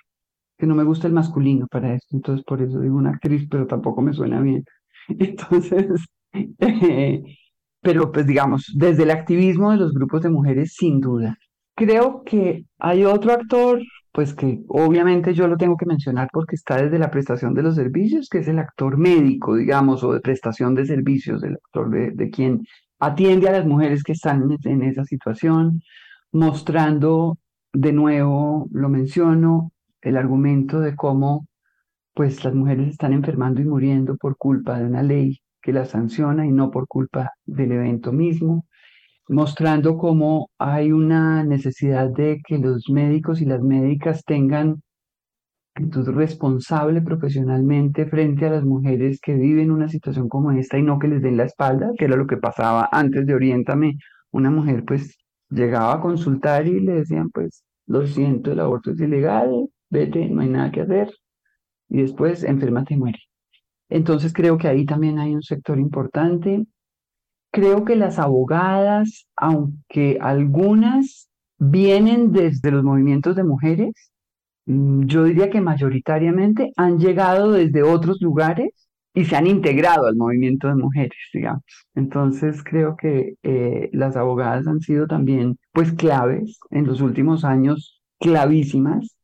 que 0.59 0.67
no 0.67 0.75
me 0.75 0.85
gusta 0.85 1.07
el 1.07 1.13
masculino 1.15 1.67
para 1.69 1.95
esto, 1.95 2.17
entonces 2.17 2.45
por 2.45 2.63
eso 2.63 2.81
digo 2.81 2.97
una 2.97 3.11
actriz, 3.11 3.47
pero 3.51 3.67
tampoco 3.67 4.03
me 4.03 4.13
suena 4.13 4.41
bien. 4.41 4.65
Entonces, 5.09 6.07
eh, 6.33 7.23
pero 7.83 8.11
pues 8.13 8.27
digamos, 8.27 8.73
desde 8.77 9.05
el 9.05 9.11
activismo 9.11 9.71
de 9.71 9.79
los 9.79 9.93
grupos 9.93 10.23
de 10.23 10.31
mujeres, 10.31 10.75
sin 10.75 11.01
duda. 11.01 11.37
Creo 11.77 12.23
que 12.25 12.65
hay 12.79 13.05
otro 13.05 13.33
actor, 13.33 13.81
pues 14.17 14.33
que 14.33 14.63
obviamente 14.69 15.35
yo 15.35 15.47
lo 15.47 15.59
tengo 15.59 15.77
que 15.77 15.85
mencionar 15.85 16.31
porque 16.33 16.55
está 16.55 16.77
desde 16.83 16.99
la 16.99 17.11
prestación 17.11 17.53
de 17.53 17.63
los 17.63 17.75
servicios, 17.75 18.31
que 18.31 18.39
es 18.39 18.49
el 18.49 18.59
actor 18.59 18.97
médico, 18.97 19.55
digamos, 19.55 20.03
o 20.03 20.15
de 20.15 20.21
prestación 20.21 20.75
de 20.75 20.87
servicios, 20.87 21.43
el 21.43 21.57
actor 21.57 21.91
de, 21.91 22.13
de 22.13 22.31
quien 22.31 22.67
atiende 22.99 23.47
a 23.47 23.53
las 23.53 23.67
mujeres 23.67 24.03
que 24.03 24.13
están 24.13 24.57
en 24.65 24.83
esa 24.85 25.05
situación, 25.05 25.83
mostrando 26.33 27.37
de 27.75 27.93
nuevo, 27.93 28.69
lo 28.73 28.89
menciono, 28.89 29.73
el 30.01 30.17
argumento 30.17 30.81
de 30.81 30.97
cómo 30.97 31.47
pues 32.15 32.43
las 32.43 32.55
mujeres 32.55 32.89
están 32.89 33.13
enfermando 33.13 33.61
y 33.61 33.67
muriendo 33.67 34.17
por 34.17 34.39
culpa 34.39 34.79
de 34.79 34.87
una 34.87 35.03
ley 35.03 35.43
que 35.61 35.75
las 35.75 35.91
sanciona 35.91 36.47
y 36.47 36.53
no 36.53 36.71
por 36.71 36.89
culpa 36.89 37.33
del 37.45 37.73
evento 37.73 38.13
mismo, 38.13 38.65
mostrando 39.29 39.97
cómo 39.99 40.51
hay 40.59 40.93
una 40.93 41.45
necesidad 41.45 42.11
de 42.11 42.41
que 42.47 42.59
los 42.59 42.89
médicos 42.91 43.41
y 43.41 43.45
las 43.45 43.63
médicas 43.63 44.25
tengan 44.25 44.83
actitud 45.75 46.09
responsable 46.11 47.03
profesionalmente 47.03 48.07
frente 48.07 48.47
a 48.47 48.51
las 48.51 48.65
mujeres 48.65 49.21
que 49.21 49.35
viven 49.35 49.71
una 49.71 49.89
situación 49.89 50.29
como 50.29 50.53
esta 50.53 50.79
y 50.79 50.83
no 50.83 50.99
que 50.99 51.09
les 51.09 51.23
den 51.23 51.37
la 51.37 51.45
espalda, 51.45 51.91
que 51.99 52.07
era 52.07 52.17
lo 52.17 52.27
que 52.27 52.39
pasaba 52.39 52.89
antes 52.93 53.27
de 53.27 53.35
Oriéntame. 53.35 53.99
Una 54.31 54.51
mujer 54.51 54.85
pues 54.87 55.17
llegaba 55.51 55.95
a 55.95 56.01
consultar 56.01 56.67
y 56.67 56.81
le 56.81 56.95
decían 56.95 57.31
pues 57.31 57.65
lo 57.87 58.07
siento, 58.07 58.53
el 58.53 58.61
aborto 58.61 58.91
es 58.93 59.01
ilegal, 59.01 59.69
vete, 59.91 60.29
no 60.29 60.41
hay 60.43 60.49
nada 60.49 60.71
que 60.73 60.81
hacer, 60.83 61.11
y 61.89 62.03
después 62.03 62.43
enferma 62.45 62.85
y 62.89 62.97
muere. 62.97 63.19
Entonces 63.89 64.33
creo 64.33 64.59
que 64.59 64.69
ahí 64.69 64.85
también 64.85 65.19
hay 65.19 65.35
un 65.35 65.43
sector 65.43 65.79
importante. 65.79 66.65
Creo 67.57 67.87
que 67.87 67.97
las 67.97 68.19
abogadas, 68.19 69.27
aunque 69.35 70.19
algunas 70.21 71.31
vienen 71.59 72.31
desde 72.31 72.71
los 72.71 72.85
movimientos 72.85 73.35
de 73.35 73.45
mujeres, 73.45 74.13
mm, 74.67 75.07
yo 75.07 75.25
diría 75.25 75.49
que 75.49 75.63
mayoritariamente 75.63 76.73
han 76.77 76.99
llegado 76.99 77.53
desde 77.53 77.83
otros 77.83 78.21
lugares 78.21 78.73
y 79.15 79.25
se 79.25 79.37
han 79.37 79.47
integrado 79.47 80.07
al 80.07 80.17
movimiento 80.17 80.69
de 80.69 80.75
mujeres, 80.75 81.17
digamos. 81.33 81.65
Entonces 81.95 82.63
creo 82.63 82.95
que 82.95 83.37
eh, 83.43 83.89
las 83.93 84.17
abogadas 84.17 84.67
han 84.67 84.81
sido 84.81 85.07
también 85.07 85.57
pues 85.73 85.93
claves 85.93 86.59
en 86.71 86.87
los 86.87 87.01
últimos 87.01 87.43
años, 87.45 88.03
clavísimas. 88.21 89.17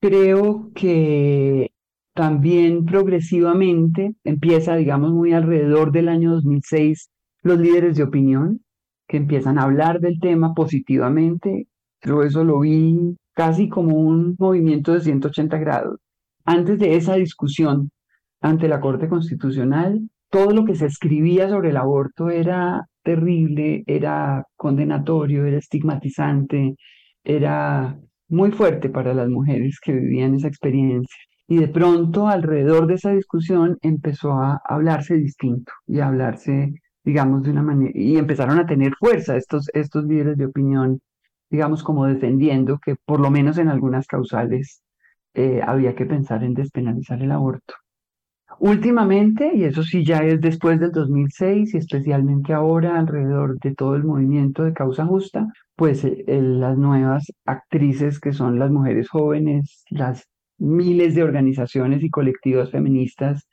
Creo 0.00 0.70
que 0.76 1.72
también 2.14 2.84
progresivamente 2.86 4.14
empieza, 4.24 4.76
digamos, 4.76 5.12
muy 5.12 5.32
alrededor 5.32 5.90
del 5.92 6.08
año 6.08 6.32
2006, 6.34 7.10
los 7.44 7.58
líderes 7.58 7.96
de 7.96 8.02
opinión 8.02 8.60
que 9.06 9.18
empiezan 9.18 9.58
a 9.58 9.62
hablar 9.62 10.00
del 10.00 10.18
tema 10.18 10.54
positivamente. 10.54 11.68
Yo 12.02 12.22
eso 12.24 12.42
lo 12.42 12.60
vi 12.60 13.16
casi 13.34 13.68
como 13.68 13.96
un 13.96 14.34
movimiento 14.38 14.92
de 14.92 15.00
180 15.00 15.58
grados. 15.58 16.00
Antes 16.44 16.78
de 16.80 16.96
esa 16.96 17.14
discusión 17.14 17.90
ante 18.40 18.68
la 18.68 18.80
Corte 18.80 19.08
Constitucional, 19.08 20.00
todo 20.30 20.50
lo 20.50 20.64
que 20.64 20.74
se 20.74 20.86
escribía 20.86 21.48
sobre 21.48 21.70
el 21.70 21.76
aborto 21.76 22.28
era 22.28 22.86
terrible, 23.02 23.84
era 23.86 24.44
condenatorio, 24.56 25.46
era 25.46 25.58
estigmatizante, 25.58 26.74
era 27.22 27.98
muy 28.28 28.50
fuerte 28.50 28.88
para 28.90 29.14
las 29.14 29.28
mujeres 29.28 29.78
que 29.80 29.92
vivían 29.92 30.34
esa 30.34 30.48
experiencia. 30.48 31.16
Y 31.46 31.58
de 31.58 31.68
pronto, 31.68 32.26
alrededor 32.28 32.86
de 32.86 32.94
esa 32.94 33.12
discusión, 33.12 33.76
empezó 33.82 34.32
a 34.32 34.60
hablarse 34.64 35.14
distinto 35.16 35.72
y 35.86 36.00
a 36.00 36.08
hablarse, 36.08 36.72
digamos, 37.04 37.42
de 37.42 37.50
una 37.50 37.62
manera, 37.62 37.92
y 37.94 38.16
empezaron 38.16 38.58
a 38.58 38.66
tener 38.66 38.94
fuerza 38.96 39.36
estos, 39.36 39.70
estos 39.74 40.04
líderes 40.04 40.38
de 40.38 40.46
opinión, 40.46 41.00
digamos, 41.50 41.82
como 41.82 42.06
defendiendo 42.06 42.78
que 42.78 42.96
por 43.04 43.20
lo 43.20 43.30
menos 43.30 43.58
en 43.58 43.68
algunas 43.68 44.06
causales 44.06 44.82
eh, 45.34 45.60
había 45.64 45.94
que 45.94 46.06
pensar 46.06 46.44
en 46.44 46.54
despenalizar 46.54 47.22
el 47.22 47.32
aborto. 47.32 47.74
Últimamente, 48.60 49.50
y 49.54 49.64
eso 49.64 49.82
sí 49.82 50.04
ya 50.04 50.18
es 50.18 50.40
después 50.40 50.78
del 50.78 50.92
2006 50.92 51.74
y 51.74 51.76
especialmente 51.78 52.52
ahora 52.52 52.98
alrededor 52.98 53.58
de 53.58 53.74
todo 53.74 53.96
el 53.96 54.04
movimiento 54.04 54.62
de 54.62 54.72
causa 54.72 55.04
justa, 55.06 55.48
pues 55.76 56.04
eh, 56.04 56.24
las 56.26 56.78
nuevas 56.78 57.26
actrices 57.44 58.20
que 58.20 58.32
son 58.32 58.58
las 58.58 58.70
mujeres 58.70 59.08
jóvenes, 59.08 59.84
las 59.90 60.28
miles 60.58 61.14
de 61.14 61.24
organizaciones 61.24 62.02
y 62.02 62.10
colectivos 62.10 62.70
feministas 62.70 63.46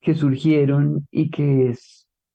que 0.00 0.14
surgieron 0.14 1.06
y 1.10 1.30
que 1.30 1.74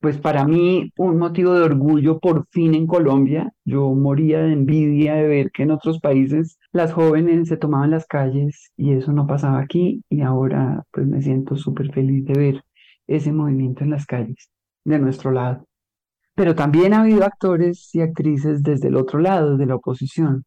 pues 0.05 0.19
para 0.19 0.45
mí 0.45 0.93
un 0.97 1.17
motivo 1.17 1.55
de 1.55 1.63
orgullo 1.63 2.19
por 2.19 2.45
fin 2.51 2.75
en 2.75 2.85
Colombia. 2.85 3.51
Yo 3.65 3.91
moría 3.95 4.39
de 4.43 4.53
envidia 4.53 5.15
de 5.15 5.27
ver 5.27 5.49
que 5.49 5.63
en 5.63 5.71
otros 5.71 5.99
países 5.99 6.59
las 6.71 6.93
jóvenes 6.93 7.47
se 7.47 7.57
tomaban 7.57 7.89
las 7.89 8.05
calles 8.05 8.71
y 8.77 8.93
eso 8.93 9.13
no 9.13 9.25
pasaba 9.25 9.59
aquí 9.59 10.03
y 10.07 10.21
ahora 10.21 10.83
pues 10.91 11.07
me 11.07 11.23
siento 11.23 11.55
súper 11.55 11.91
feliz 11.91 12.23
de 12.25 12.33
ver 12.39 12.63
ese 13.07 13.31
movimiento 13.31 13.83
en 13.83 13.89
las 13.89 14.05
calles 14.05 14.51
de 14.83 14.99
nuestro 14.99 15.31
lado. 15.31 15.65
Pero 16.35 16.53
también 16.53 16.93
ha 16.93 17.01
habido 17.01 17.25
actores 17.25 17.89
y 17.95 18.01
actrices 18.01 18.61
desde 18.61 18.89
el 18.89 18.97
otro 18.97 19.17
lado, 19.17 19.57
de 19.57 19.65
la 19.65 19.77
oposición. 19.77 20.43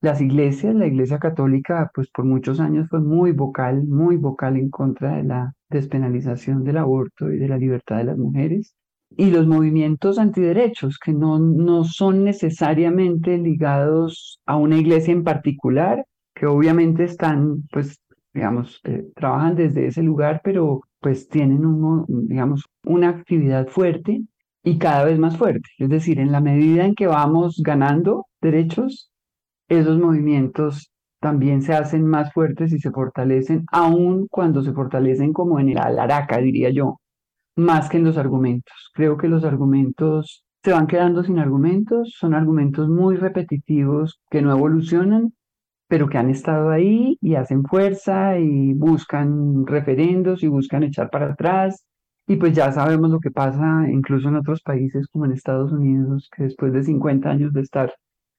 Las 0.00 0.20
iglesias, 0.20 0.74
la 0.74 0.88
iglesia 0.88 1.20
católica, 1.20 1.92
pues 1.94 2.10
por 2.10 2.24
muchos 2.24 2.58
años 2.58 2.88
fue 2.90 2.98
muy 3.00 3.30
vocal, 3.30 3.84
muy 3.84 4.16
vocal 4.16 4.56
en 4.56 4.68
contra 4.68 5.14
de 5.18 5.22
la 5.22 5.54
despenalización 5.70 6.64
del 6.64 6.78
aborto 6.78 7.30
y 7.30 7.38
de 7.38 7.46
la 7.46 7.56
libertad 7.56 7.98
de 7.98 8.04
las 8.04 8.18
mujeres 8.18 8.74
y 9.16 9.30
los 9.30 9.46
movimientos 9.46 10.18
antiderechos, 10.18 10.98
que 10.98 11.12
no, 11.12 11.38
no 11.38 11.84
son 11.84 12.24
necesariamente 12.24 13.38
ligados 13.38 14.40
a 14.46 14.56
una 14.56 14.76
iglesia 14.76 15.12
en 15.12 15.24
particular, 15.24 16.04
que 16.34 16.46
obviamente 16.46 17.04
están, 17.04 17.62
pues, 17.72 17.98
digamos, 18.34 18.80
eh, 18.84 19.06
trabajan 19.14 19.56
desde 19.56 19.86
ese 19.86 20.02
lugar, 20.02 20.40
pero 20.44 20.82
pues 21.00 21.28
tienen, 21.28 21.64
un, 21.64 22.04
digamos, 22.28 22.64
una 22.84 23.08
actividad 23.08 23.68
fuerte 23.68 24.22
y 24.62 24.78
cada 24.78 25.04
vez 25.04 25.18
más 25.18 25.36
fuerte. 25.38 25.68
Es 25.78 25.88
decir, 25.88 26.18
en 26.18 26.32
la 26.32 26.40
medida 26.40 26.84
en 26.84 26.94
que 26.94 27.06
vamos 27.06 27.62
ganando 27.64 28.26
derechos, 28.42 29.10
esos 29.68 29.98
movimientos 29.98 30.90
también 31.20 31.62
se 31.62 31.72
hacen 31.74 32.06
más 32.06 32.32
fuertes 32.32 32.72
y 32.72 32.78
se 32.78 32.90
fortalecen, 32.90 33.64
aun 33.72 34.26
cuando 34.28 34.62
se 34.62 34.72
fortalecen 34.72 35.32
como 35.32 35.58
en 35.58 35.70
el 35.70 35.78
alaraca, 35.78 36.38
diría 36.38 36.70
yo, 36.70 37.00
más 37.56 37.88
que 37.88 37.96
en 37.98 38.04
los 38.04 38.18
argumentos. 38.18 38.90
Creo 38.94 39.16
que 39.16 39.28
los 39.28 39.44
argumentos 39.44 40.44
se 40.62 40.72
van 40.72 40.86
quedando 40.86 41.22
sin 41.24 41.38
argumentos, 41.38 42.14
son 42.18 42.34
argumentos 42.34 42.88
muy 42.88 43.16
repetitivos 43.16 44.20
que 44.30 44.42
no 44.42 44.52
evolucionan, 44.52 45.32
pero 45.88 46.08
que 46.08 46.18
han 46.18 46.30
estado 46.30 46.70
ahí 46.70 47.18
y 47.20 47.36
hacen 47.36 47.64
fuerza 47.64 48.38
y 48.38 48.74
buscan 48.74 49.66
referendos 49.66 50.42
y 50.42 50.48
buscan 50.48 50.82
echar 50.82 51.10
para 51.10 51.32
atrás. 51.32 51.86
Y 52.26 52.36
pues 52.36 52.52
ya 52.54 52.72
sabemos 52.72 53.10
lo 53.10 53.20
que 53.20 53.30
pasa 53.30 53.86
incluso 53.88 54.28
en 54.28 54.36
otros 54.36 54.62
países 54.62 55.06
como 55.08 55.26
en 55.26 55.32
Estados 55.32 55.72
Unidos, 55.72 56.28
que 56.36 56.44
después 56.44 56.72
de 56.72 56.82
50 56.82 57.30
años 57.30 57.52
de 57.52 57.60
estar 57.62 57.94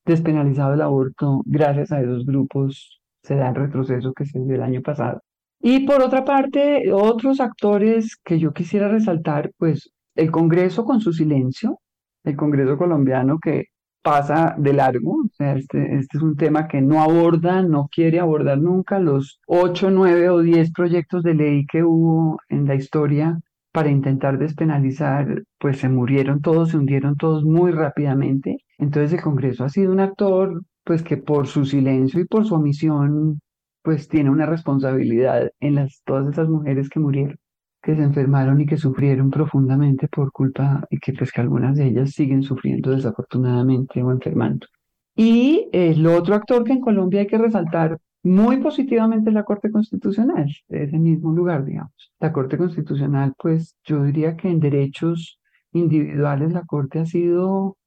despenalizado 0.06 0.74
el 0.74 0.82
aborto, 0.82 1.42
gracias 1.46 1.92
a 1.92 2.02
esos 2.02 2.26
grupos 2.26 3.02
se 3.24 3.36
da 3.36 3.50
el 3.50 3.56
retroceso 3.56 4.14
que 4.14 4.26
se 4.26 4.40
dio 4.40 4.56
el 4.56 4.64
año 4.64 4.82
pasado. 4.82 5.22
Y 5.60 5.86
por 5.86 6.02
otra 6.02 6.24
parte, 6.24 6.92
otros 6.92 7.40
actores 7.42 8.18
que 8.24 8.40
yo 8.40 8.54
quisiera 8.54 8.88
resaltar, 8.88 9.52
pues 9.58 9.92
el 10.16 10.32
Congreso 10.32 10.86
con 10.86 11.02
su 11.02 11.14
silencio, 11.14 11.80
el 12.24 12.36
Congreso 12.36 12.78
colombiano 12.78 13.40
que 13.40 13.66
pasa 14.02 14.56
de 14.58 14.74
largo, 14.74 15.24
o 15.26 15.30
sea, 15.34 15.56
este, 15.56 15.98
este 15.98 16.18
es 16.18 16.24
un 16.24 16.38
tema 16.38 16.68
que 16.68 16.82
no 16.82 17.02
aborda, 17.02 17.62
no 17.62 17.90
quiere 17.92 18.20
abordar 18.20 18.58
nunca 18.58 19.00
los 19.00 19.40
ocho, 19.48 19.90
nueve 19.92 20.30
o 20.30 20.40
diez 20.42 20.72
proyectos 20.72 21.24
de 21.24 21.34
ley 21.34 21.66
que 21.66 21.84
hubo 21.84 22.40
en 22.50 22.68
la 22.68 22.76
historia 22.76 23.38
para 23.74 23.90
intentar 23.90 24.38
despenalizar, 24.38 25.44
pues 25.60 25.80
se 25.80 25.90
murieron 25.90 26.42
todos, 26.42 26.70
se 26.70 26.78
hundieron 26.78 27.18
todos 27.18 27.44
muy 27.44 27.72
rápidamente. 27.72 28.58
Entonces 28.78 29.14
el 29.14 29.22
Congreso 29.22 29.66
ha 29.66 29.70
sido 29.70 29.92
un 29.92 30.00
actor, 30.00 30.62
pues 30.84 31.04
que 31.04 31.18
por 31.18 31.48
su 31.48 31.66
silencio 31.66 32.22
y 32.22 32.26
por 32.26 32.46
su 32.46 32.56
omisión 32.56 33.40
pues 33.88 34.10
tiene 34.10 34.30
una 34.30 34.46
responsabilidad 34.46 35.50
en 35.62 35.76
las, 35.76 36.02
todas 36.04 36.28
esas 36.28 36.50
mujeres 36.50 36.90
que 36.90 37.00
murieron, 37.00 37.38
que 37.82 37.96
se 37.96 38.04
enfermaron 38.04 38.60
y 38.60 38.66
que 38.66 38.76
sufrieron 38.76 39.32
profundamente 39.32 40.10
por 40.10 40.34
culpa 40.34 40.86
y 40.90 41.00
que 41.00 41.14
pues 41.14 41.32
algunas 41.38 41.78
de 41.78 41.86
ellas 41.86 42.12
siguen 42.12 42.44
sufriendo 42.44 42.92
desafortunadamente 42.92 44.04
o 44.04 44.12
enfermando. 44.12 44.68
Y 45.16 45.70
el 45.72 46.06
otro 46.06 46.36
actor 46.36 46.66
que 46.66 46.74
en 46.74 46.82
Colombia 46.82 47.22
hay 47.22 47.28
que 47.28 47.38
resaltar 47.38 47.98
muy 48.24 48.58
positivamente 48.58 49.30
es 49.30 49.34
la 49.34 49.46
Corte 49.46 49.72
Constitucional, 49.72 50.54
de 50.68 50.84
ese 50.84 51.00
mismo 51.00 51.32
lugar, 51.32 51.64
digamos. 51.64 52.12
La 52.20 52.34
Corte 52.34 52.58
Constitucional, 52.58 53.36
pues 53.38 53.78
yo 53.86 54.04
diría 54.04 54.36
que 54.36 54.50
en 54.50 54.60
derechos 54.60 55.40
individuales 55.72 56.52
la 56.52 56.66
Corte 56.66 57.00
ha 57.00 57.06
sido 57.06 57.78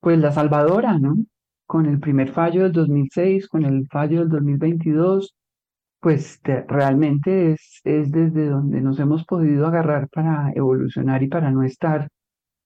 pues 0.00 0.18
la 0.18 0.32
salvadora, 0.32 0.98
¿no? 0.98 1.14
Con 1.64 1.86
el 1.86 2.00
primer 2.00 2.32
fallo 2.32 2.64
del 2.64 2.72
2006, 2.72 3.46
con 3.46 3.64
el 3.64 3.86
fallo 3.86 4.18
del 4.18 4.30
2022, 4.30 5.32
pues 6.04 6.38
realmente 6.68 7.52
es, 7.52 7.80
es 7.82 8.12
desde 8.12 8.50
donde 8.50 8.82
nos 8.82 9.00
hemos 9.00 9.24
podido 9.24 9.66
agarrar 9.66 10.10
para 10.10 10.52
evolucionar 10.54 11.22
y 11.22 11.28
para 11.28 11.50
no 11.50 11.62
estar, 11.62 12.10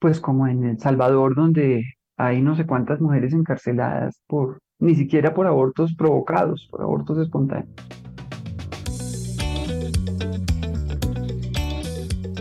pues 0.00 0.18
como 0.18 0.48
en 0.48 0.64
El 0.64 0.80
Salvador, 0.80 1.36
donde 1.36 1.84
hay 2.16 2.42
no 2.42 2.56
sé 2.56 2.66
cuántas 2.66 3.00
mujeres 3.00 3.32
encarceladas 3.32 4.20
por, 4.26 4.58
ni 4.80 4.96
siquiera 4.96 5.34
por 5.34 5.46
abortos 5.46 5.94
provocados, 5.94 6.66
por 6.68 6.82
abortos 6.82 7.16
espontáneos. 7.18 7.68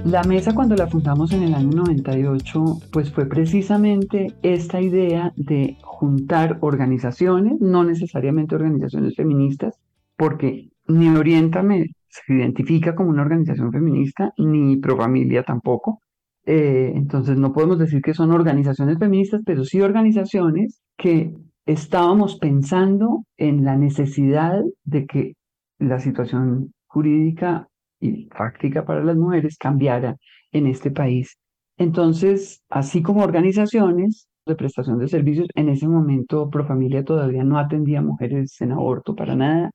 La 0.04 0.24
mesa 0.24 0.56
cuando 0.56 0.76
la 0.76 0.88
fundamos 0.88 1.32
en 1.32 1.44
el 1.44 1.54
año 1.54 1.78
98, 1.78 2.80
pues 2.92 3.14
fue 3.14 3.28
precisamente 3.28 4.34
esta 4.42 4.82
idea 4.82 5.32
de 5.36 5.78
juntar 5.84 6.58
organizaciones, 6.62 7.62
no 7.62 7.84
necesariamente 7.84 8.56
organizaciones 8.56 9.16
feministas, 9.16 9.80
porque 10.16 10.72
ni 10.88 11.10
Oriéntame 11.10 11.88
se 12.10 12.34
identifica 12.34 12.96
como 12.96 13.10
una 13.10 13.22
organización 13.24 13.72
feminista, 13.72 14.34
ni 14.38 14.78
Profamilia 14.78 15.44
tampoco. 15.44 16.02
Eh, 16.46 16.94
entonces 16.96 17.38
no 17.38 17.54
podemos 17.54 17.78
decir 17.80 18.02
que 18.02 18.14
son 18.14 18.32
organizaciones 18.32 18.98
feministas, 18.98 19.42
pero 19.46 19.66
sí 19.66 19.82
organizaciones 19.82 20.82
que 20.98 21.34
estábamos 21.66 22.38
pensando 22.40 23.26
en 23.38 23.66
la 23.66 23.76
necesidad 23.76 24.62
de 24.86 25.06
que 25.06 25.34
la 25.80 26.00
situación 26.00 26.74
jurídica 26.88 27.68
y 28.00 28.28
práctica 28.28 28.86
para 28.86 29.04
las 29.04 29.18
mujeres 29.18 29.58
cambiara 29.58 30.16
en 30.52 30.68
este 30.68 30.92
país. 30.92 31.38
Entonces, 31.78 32.64
así 32.70 33.02
como 33.02 33.24
organizaciones 33.24 34.28
de 34.46 34.56
prestación 34.56 34.98
de 35.00 35.08
servicios, 35.10 35.48
en 35.56 35.70
ese 35.70 35.88
momento 35.88 36.50
Profamilia 36.50 37.04
todavía 37.04 37.44
no 37.44 37.60
atendía 37.60 38.02
mujeres 38.02 38.60
en 38.62 38.72
aborto 38.72 39.16
para 39.16 39.36
nada, 39.36 39.72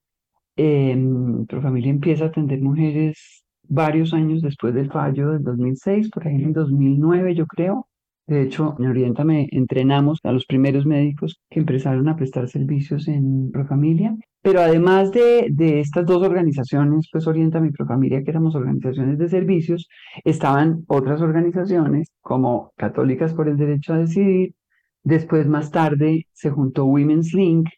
eh, 0.57 0.97
Profamilia 1.49 1.91
empieza 1.91 2.25
a 2.25 2.29
atender 2.29 2.61
mujeres 2.61 3.45
varios 3.69 4.13
años 4.13 4.43
después 4.43 4.75
del 4.75 4.91
fallo 4.91 5.31
del 5.31 5.43
2006, 5.43 6.11
por 6.11 6.27
ahí 6.27 6.43
en 6.43 6.53
2009 6.53 7.35
yo 7.35 7.47
creo. 7.47 7.89
De 8.27 8.43
hecho, 8.43 8.77
en 8.79 8.87
Oriéntame 8.87 9.49
entrenamos 9.51 10.21
a 10.23 10.33
los 10.33 10.47
primeros 10.47 10.87
médicos 10.87 11.41
que 11.51 11.61
empezaron 11.61 12.09
a 12.09 12.17
prestar 12.17 12.49
servicios 12.49 13.09
en 13.09 13.51
Profamilia. 13.51 14.17
Pero 14.43 14.61
además 14.61 15.13
de, 15.13 15.49
de 15.51 15.81
estas 15.81 16.07
dos 16.07 16.23
organizaciones, 16.23 17.09
pues 17.13 17.27
Oriéntame 17.27 17.69
y 17.69 17.73
Profamilia, 17.73 18.23
que 18.23 18.31
éramos 18.31 18.55
organizaciones 18.55 19.19
de 19.19 19.29
servicios, 19.29 19.89
estaban 20.25 20.85
otras 20.89 21.21
organizaciones 21.21 22.09
como 22.21 22.73
Católicas 22.77 23.35
por 23.35 23.49
el 23.49 23.57
Derecho 23.57 23.95
a 23.95 23.99
Decidir. 23.99 24.55
Después, 25.05 25.47
más 25.49 25.71
tarde, 25.71 26.27
se 26.33 26.51
juntó 26.51 26.85
Women's 26.87 27.35
Link, 27.35 27.69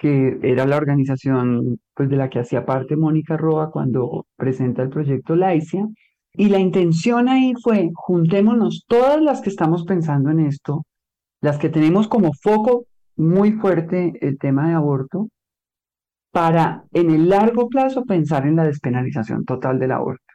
que 0.00 0.38
era 0.42 0.64
la 0.64 0.78
organización 0.78 1.78
pues, 1.94 2.08
de 2.08 2.16
la 2.16 2.30
que 2.30 2.38
hacía 2.38 2.64
parte 2.64 2.96
Mónica 2.96 3.36
Roa 3.36 3.70
cuando 3.70 4.26
presenta 4.34 4.82
el 4.82 4.88
proyecto 4.88 5.36
Laicia. 5.36 5.86
Y 6.32 6.48
la 6.48 6.58
intención 6.58 7.28
ahí 7.28 7.52
fue, 7.62 7.90
juntémonos 7.92 8.86
todas 8.88 9.20
las 9.20 9.42
que 9.42 9.50
estamos 9.50 9.84
pensando 9.84 10.30
en 10.30 10.40
esto, 10.40 10.86
las 11.42 11.58
que 11.58 11.68
tenemos 11.68 12.08
como 12.08 12.32
foco 12.32 12.86
muy 13.16 13.52
fuerte 13.52 14.14
el 14.22 14.38
tema 14.38 14.68
de 14.68 14.74
aborto, 14.74 15.28
para 16.32 16.84
en 16.92 17.10
el 17.10 17.28
largo 17.28 17.68
plazo 17.68 18.04
pensar 18.04 18.46
en 18.46 18.56
la 18.56 18.64
despenalización 18.64 19.44
total 19.44 19.78
del 19.78 19.92
aborto. 19.92 20.32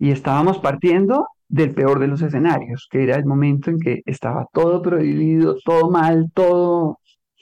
Y 0.00 0.10
estábamos 0.10 0.58
partiendo 0.58 1.28
del 1.46 1.72
peor 1.72 2.00
de 2.00 2.08
los 2.08 2.20
escenarios, 2.20 2.88
que 2.90 3.04
era 3.04 3.14
el 3.14 3.26
momento 3.26 3.70
en 3.70 3.78
que 3.78 4.02
estaba 4.06 4.48
todo 4.52 4.82
prohibido, 4.82 5.56
todo 5.64 5.88
mal, 5.88 6.32
todo 6.34 6.97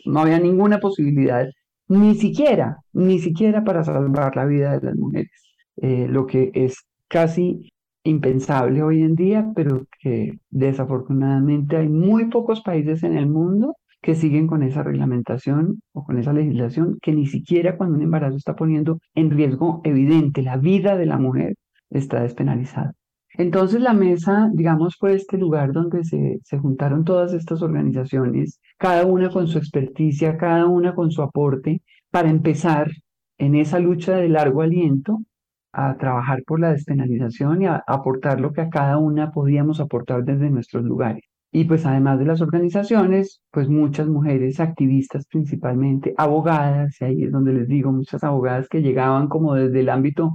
no 0.06 0.20
había 0.20 0.38
ninguna 0.38 0.78
posibilidad, 0.78 1.46
ni 1.88 2.14
siquiera, 2.14 2.78
ni 2.92 3.18
siquiera 3.18 3.64
para 3.64 3.84
salvar 3.84 4.36
la 4.36 4.44
vida 4.46 4.78
de 4.78 4.86
las 4.86 4.96
mujeres, 4.96 5.30
eh, 5.76 6.06
lo 6.08 6.26
que 6.26 6.50
es 6.54 6.76
casi 7.08 7.70
impensable 8.04 8.82
hoy 8.82 9.02
en 9.02 9.14
día, 9.14 9.50
pero 9.54 9.86
que 10.00 10.38
desafortunadamente 10.50 11.76
hay 11.76 11.88
muy 11.88 12.26
pocos 12.26 12.62
países 12.62 13.02
en 13.02 13.16
el 13.16 13.28
mundo 13.28 13.74
que 14.00 14.14
siguen 14.14 14.46
con 14.46 14.62
esa 14.62 14.82
reglamentación 14.82 15.80
o 15.92 16.04
con 16.04 16.18
esa 16.18 16.32
legislación 16.32 16.98
que 17.02 17.12
ni 17.12 17.26
siquiera 17.26 17.76
cuando 17.76 17.96
un 17.96 18.02
embarazo 18.02 18.36
está 18.36 18.54
poniendo 18.54 19.00
en 19.14 19.30
riesgo 19.30 19.80
evidente 19.84 20.42
la 20.42 20.56
vida 20.56 20.96
de 20.96 21.06
la 21.06 21.18
mujer, 21.18 21.56
está 21.90 22.22
despenalizado. 22.22 22.92
Entonces 23.34 23.80
la 23.80 23.92
mesa, 23.92 24.48
digamos, 24.52 24.96
fue 24.98 25.14
este 25.14 25.36
lugar 25.36 25.72
donde 25.72 26.04
se, 26.04 26.38
se, 26.42 26.58
juntaron 26.58 27.04
todas 27.04 27.34
estas 27.34 27.62
organizaciones, 27.62 28.60
cada 28.78 29.06
una 29.06 29.30
con 29.30 29.46
su 29.46 29.58
experticia, 29.58 30.36
cada 30.36 30.66
una 30.66 30.94
con 30.94 31.10
su 31.10 31.22
aporte, 31.22 31.82
para 32.10 32.30
empezar 32.30 32.90
en 33.38 33.54
esa 33.54 33.78
lucha 33.78 34.16
de 34.16 34.28
largo 34.28 34.62
aliento 34.62 35.18
a 35.72 35.96
trabajar 35.98 36.42
por 36.46 36.60
la 36.60 36.72
despenalización 36.72 37.62
y 37.62 37.66
a 37.66 37.82
aportar 37.86 38.40
lo 38.40 38.52
que 38.52 38.62
a 38.62 38.70
cada 38.70 38.98
una 38.98 39.30
podíamos 39.30 39.80
aportar 39.80 40.24
desde 40.24 40.50
nuestros 40.50 40.84
lugares. 40.84 41.24
Y 41.52 41.64
pues 41.64 41.86
además 41.86 42.18
de 42.18 42.24
las 42.26 42.40
organizaciones, 42.40 43.42
pues 43.50 43.68
muchas 43.68 44.08
mujeres 44.08 44.60
activistas 44.60 45.26
principalmente, 45.26 46.14
abogadas, 46.16 47.00
y 47.00 47.04
ahí 47.04 47.22
es 47.24 47.32
donde 47.32 47.52
les 47.52 47.68
digo, 47.68 47.92
muchas 47.92 48.24
abogadas 48.24 48.68
que 48.68 48.82
llegaban 48.82 49.28
como 49.28 49.54
desde 49.54 49.80
el 49.80 49.88
ámbito 49.88 50.34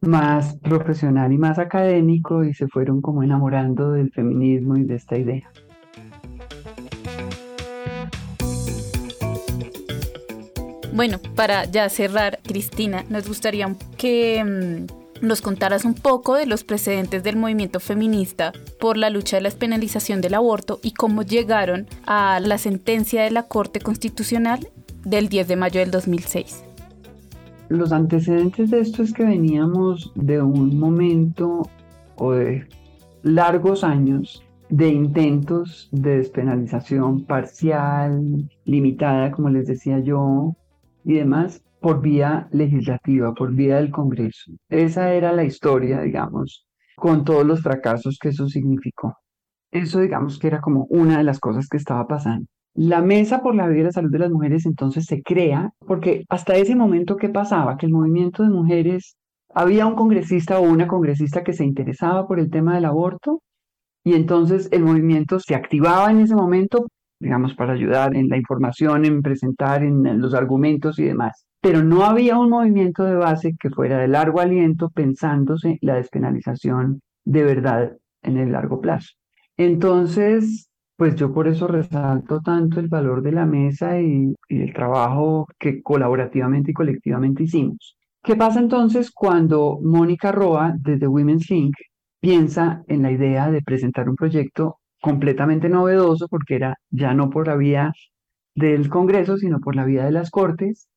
más 0.00 0.58
profesional 0.60 1.32
y 1.32 1.38
más 1.38 1.58
académico 1.58 2.44
y 2.44 2.52
se 2.54 2.68
fueron 2.68 3.00
como 3.00 3.22
enamorando 3.22 3.92
del 3.92 4.10
feminismo 4.12 4.76
y 4.76 4.84
de 4.84 4.94
esta 4.96 5.16
idea. 5.18 5.50
Bueno, 10.94 11.18
para 11.34 11.64
ya 11.64 11.88
cerrar, 11.88 12.38
Cristina, 12.44 13.04
nos 13.10 13.26
gustaría 13.26 13.74
que 13.98 14.44
mm, 14.44 15.26
nos 15.26 15.42
contaras 15.42 15.84
un 15.84 15.94
poco 15.94 16.36
de 16.36 16.46
los 16.46 16.62
precedentes 16.62 17.24
del 17.24 17.36
movimiento 17.36 17.80
feminista 17.80 18.52
por 18.78 18.96
la 18.96 19.10
lucha 19.10 19.36
de 19.36 19.42
la 19.42 19.48
despenalización 19.48 20.20
del 20.20 20.34
aborto 20.34 20.78
y 20.84 20.92
cómo 20.92 21.22
llegaron 21.22 21.86
a 22.06 22.38
la 22.38 22.58
sentencia 22.58 23.24
de 23.24 23.32
la 23.32 23.42
Corte 23.42 23.80
Constitucional 23.80 24.68
del 25.04 25.28
10 25.28 25.48
de 25.48 25.56
mayo 25.56 25.80
del 25.80 25.90
2006. 25.90 26.62
Los 27.70 27.90
antecedentes 27.90 28.70
de 28.70 28.78
esto 28.78 29.02
es 29.02 29.12
que 29.12 29.24
veníamos 29.24 30.12
de 30.14 30.40
un 30.40 30.78
momento 30.78 31.68
o 32.14 32.32
de 32.34 32.68
largos 33.24 33.82
años 33.82 34.44
de 34.68 34.90
intentos 34.90 35.88
de 35.90 36.18
despenalización 36.18 37.24
parcial, 37.24 38.48
limitada, 38.64 39.32
como 39.32 39.48
les 39.48 39.66
decía 39.66 39.98
yo, 39.98 40.54
y 41.04 41.14
demás 41.14 41.62
por 41.80 42.00
vía 42.00 42.48
legislativa, 42.50 43.34
por 43.34 43.52
vía 43.52 43.76
del 43.76 43.90
Congreso. 43.90 44.52
Esa 44.68 45.12
era 45.12 45.32
la 45.32 45.44
historia, 45.44 46.00
digamos, 46.00 46.66
con 46.96 47.24
todos 47.24 47.44
los 47.44 47.62
fracasos 47.62 48.18
que 48.20 48.30
eso 48.30 48.48
significó. 48.48 49.18
Eso, 49.70 50.00
digamos, 50.00 50.38
que 50.38 50.46
era 50.46 50.60
como 50.60 50.86
una 50.88 51.18
de 51.18 51.24
las 51.24 51.40
cosas 51.40 51.68
que 51.68 51.76
estaba 51.76 52.06
pasando. 52.06 52.46
La 52.74 53.02
Mesa 53.02 53.42
por 53.42 53.54
la 53.54 53.68
Vida 53.68 53.80
y 53.80 53.84
la 53.84 53.92
Salud 53.92 54.10
de 54.10 54.18
las 54.18 54.30
Mujeres 54.30 54.66
entonces 54.66 55.04
se 55.04 55.22
crea 55.22 55.70
porque 55.86 56.24
hasta 56.28 56.56
ese 56.56 56.74
momento, 56.74 57.16
¿qué 57.16 57.28
pasaba? 57.28 57.76
Que 57.76 57.86
el 57.86 57.92
movimiento 57.92 58.42
de 58.42 58.48
mujeres, 58.48 59.16
había 59.54 59.86
un 59.86 59.94
congresista 59.94 60.58
o 60.58 60.62
una 60.62 60.88
congresista 60.88 61.44
que 61.44 61.52
se 61.52 61.64
interesaba 61.64 62.26
por 62.26 62.40
el 62.40 62.50
tema 62.50 62.74
del 62.74 62.86
aborto 62.86 63.42
y 64.02 64.14
entonces 64.14 64.68
el 64.72 64.82
movimiento 64.82 65.38
se 65.38 65.54
activaba 65.54 66.10
en 66.10 66.20
ese 66.20 66.34
momento 66.34 66.86
digamos, 67.20 67.54
para 67.54 67.72
ayudar 67.72 68.16
en 68.16 68.28
la 68.28 68.36
información, 68.36 69.04
en 69.04 69.22
presentar, 69.22 69.82
en 69.82 70.20
los 70.20 70.34
argumentos 70.34 70.98
y 70.98 71.04
demás. 71.04 71.46
Pero 71.60 71.82
no 71.82 72.04
había 72.04 72.38
un 72.38 72.50
movimiento 72.50 73.04
de 73.04 73.14
base 73.14 73.54
que 73.58 73.70
fuera 73.70 73.98
de 73.98 74.08
largo 74.08 74.40
aliento 74.40 74.90
pensándose 74.90 75.78
la 75.80 75.94
despenalización 75.94 77.00
de 77.24 77.42
verdad 77.44 77.96
en 78.22 78.36
el 78.36 78.52
largo 78.52 78.80
plazo. 78.80 79.10
Entonces, 79.56 80.68
pues 80.96 81.16
yo 81.16 81.32
por 81.32 81.48
eso 81.48 81.66
resalto 81.66 82.40
tanto 82.40 82.80
el 82.80 82.88
valor 82.88 83.22
de 83.22 83.32
la 83.32 83.46
mesa 83.46 84.00
y, 84.00 84.34
el 84.48 84.72
trabajo 84.72 85.46
que 85.58 85.82
colaborativamente 85.82 86.70
y 86.70 86.74
colectivamente 86.74 87.44
hicimos. 87.44 87.96
¿Qué 88.22 88.36
pasa 88.36 88.60
entonces 88.60 89.10
cuando 89.10 89.78
Mónica 89.82 90.32
Roa, 90.32 90.74
desde 90.78 91.06
Women's 91.06 91.50
Link, 91.50 91.74
piensa 92.20 92.82
en 92.88 93.02
la 93.02 93.10
idea 93.10 93.50
de 93.50 93.62
presentar 93.62 94.08
un 94.08 94.16
proyecto 94.16 94.78
completamente 95.04 95.68
novedoso 95.68 96.28
porque 96.28 96.54
era 96.54 96.78
ya 96.88 97.12
no 97.12 97.28
por 97.28 97.46
la 97.46 97.56
vía 97.56 97.92
del 98.54 98.88
Congreso, 98.88 99.36
sino 99.36 99.60
por 99.60 99.76
la 99.76 99.84
vía 99.84 100.06
de 100.06 100.12
las 100.12 100.30
Cortes. 100.30 100.88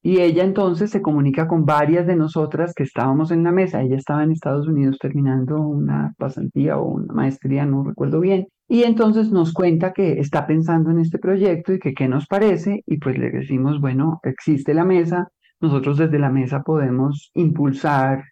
Y 0.00 0.20
ella 0.20 0.44
entonces 0.44 0.90
se 0.92 1.02
comunica 1.02 1.48
con 1.48 1.64
varias 1.64 2.06
de 2.06 2.14
nosotras 2.14 2.72
que 2.72 2.84
estábamos 2.84 3.32
en 3.32 3.42
la 3.42 3.50
mesa. 3.50 3.82
Ella 3.82 3.96
estaba 3.96 4.22
en 4.22 4.30
Estados 4.30 4.68
Unidos 4.68 4.98
terminando 5.00 5.60
una 5.60 6.14
pasantía 6.18 6.78
o 6.78 6.84
una 6.84 7.12
maestría, 7.12 7.66
no 7.66 7.82
recuerdo 7.82 8.20
bien. 8.20 8.46
Y 8.68 8.84
entonces 8.84 9.32
nos 9.32 9.52
cuenta 9.52 9.92
que 9.92 10.20
está 10.20 10.46
pensando 10.46 10.92
en 10.92 11.00
este 11.00 11.18
proyecto 11.18 11.72
y 11.72 11.80
que 11.80 11.94
qué 11.94 12.06
nos 12.06 12.28
parece. 12.28 12.84
Y 12.86 12.98
pues 12.98 13.18
le 13.18 13.30
decimos, 13.30 13.80
bueno, 13.80 14.20
existe 14.22 14.72
la 14.72 14.84
mesa. 14.84 15.26
Nosotros 15.60 15.98
desde 15.98 16.20
la 16.20 16.30
mesa 16.30 16.62
podemos 16.62 17.32
impulsar, 17.34 18.22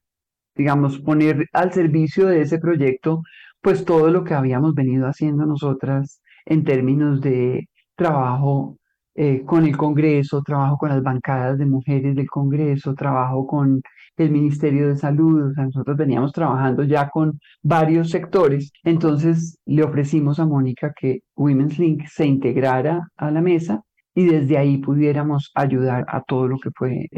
digamos, 0.54 1.00
poner 1.00 1.48
al 1.52 1.72
servicio 1.72 2.28
de 2.28 2.42
ese 2.42 2.60
proyecto 2.60 3.22
pues 3.66 3.84
todo 3.84 4.10
lo 4.10 4.22
que 4.22 4.32
habíamos 4.32 4.74
venido 4.76 5.08
haciendo 5.08 5.44
nosotras 5.44 6.22
en 6.44 6.62
términos 6.62 7.20
de 7.20 7.68
trabajo 7.96 8.78
eh, 9.16 9.42
con 9.44 9.64
el 9.66 9.76
Congreso, 9.76 10.40
trabajo 10.42 10.78
con 10.78 10.90
las 10.90 11.02
bancadas 11.02 11.58
de 11.58 11.66
mujeres 11.66 12.14
del 12.14 12.28
Congreso, 12.28 12.94
trabajo 12.94 13.44
con 13.44 13.82
el 14.18 14.30
Ministerio 14.30 14.88
de 14.88 14.96
Salud, 14.96 15.52
nosotros 15.56 15.96
veníamos 15.96 16.32
trabajando 16.32 16.84
ya 16.84 17.08
con 17.10 17.40
varios 17.60 18.10
sectores, 18.10 18.70
entonces 18.84 19.58
le 19.66 19.82
ofrecimos 19.82 20.38
a 20.38 20.46
Mónica 20.46 20.92
que 20.96 21.22
Women's 21.34 21.76
Link 21.76 22.04
se 22.06 22.24
integrara 22.24 23.08
a 23.16 23.32
la 23.32 23.40
mesa 23.40 23.82
y 24.14 24.26
desde 24.26 24.58
ahí 24.58 24.78
pudiéramos 24.78 25.50
ayudar 25.56 26.04
a 26.06 26.22
todo 26.22 26.46
lo 26.46 26.60
que 26.60 26.70
fue. 26.72 27.08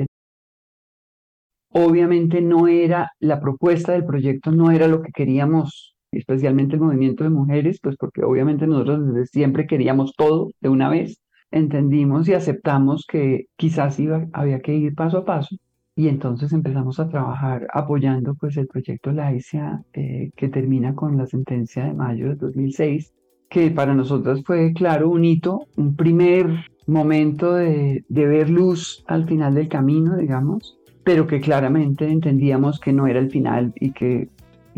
Obviamente 1.72 2.40
no 2.40 2.68
era, 2.68 3.10
la 3.20 3.38
propuesta 3.38 3.92
del 3.92 4.06
proyecto 4.06 4.50
no 4.50 4.70
era 4.70 4.88
lo 4.88 5.02
que 5.02 5.12
queríamos 5.12 5.97
especialmente 6.12 6.76
el 6.76 6.82
movimiento 6.82 7.24
de 7.24 7.30
mujeres, 7.30 7.80
pues 7.82 7.96
porque 7.96 8.22
obviamente 8.24 8.66
nosotros 8.66 9.06
desde 9.06 9.26
siempre 9.26 9.66
queríamos 9.66 10.14
todo 10.16 10.50
de 10.60 10.68
una 10.68 10.88
vez, 10.88 11.20
entendimos 11.50 12.28
y 12.28 12.34
aceptamos 12.34 13.06
que 13.06 13.46
quizás 13.56 13.98
iba, 14.00 14.26
había 14.32 14.60
que 14.60 14.74
ir 14.74 14.94
paso 14.94 15.18
a 15.18 15.24
paso 15.24 15.56
y 15.96 16.08
entonces 16.08 16.52
empezamos 16.52 17.00
a 17.00 17.08
trabajar 17.08 17.66
apoyando 17.72 18.34
pues 18.34 18.56
el 18.56 18.68
proyecto 18.68 19.10
Laicia 19.10 19.82
eh, 19.94 20.30
que 20.36 20.48
termina 20.48 20.94
con 20.94 21.16
la 21.16 21.26
sentencia 21.26 21.84
de 21.84 21.94
mayo 21.94 22.28
de 22.28 22.36
2006 22.36 23.12
que 23.48 23.70
para 23.70 23.94
nosotros 23.94 24.42
fue 24.44 24.72
claro 24.74 25.08
un 25.08 25.24
hito, 25.24 25.66
un 25.76 25.96
primer 25.96 26.46
momento 26.86 27.54
de, 27.54 28.04
de 28.08 28.26
ver 28.26 28.50
luz 28.50 29.04
al 29.06 29.26
final 29.26 29.54
del 29.54 29.68
camino, 29.68 30.16
digamos, 30.16 30.78
pero 31.02 31.26
que 31.26 31.40
claramente 31.40 32.06
entendíamos 32.06 32.78
que 32.78 32.92
no 32.92 33.06
era 33.06 33.18
el 33.18 33.30
final 33.30 33.72
y 33.76 33.92
que 33.92 34.28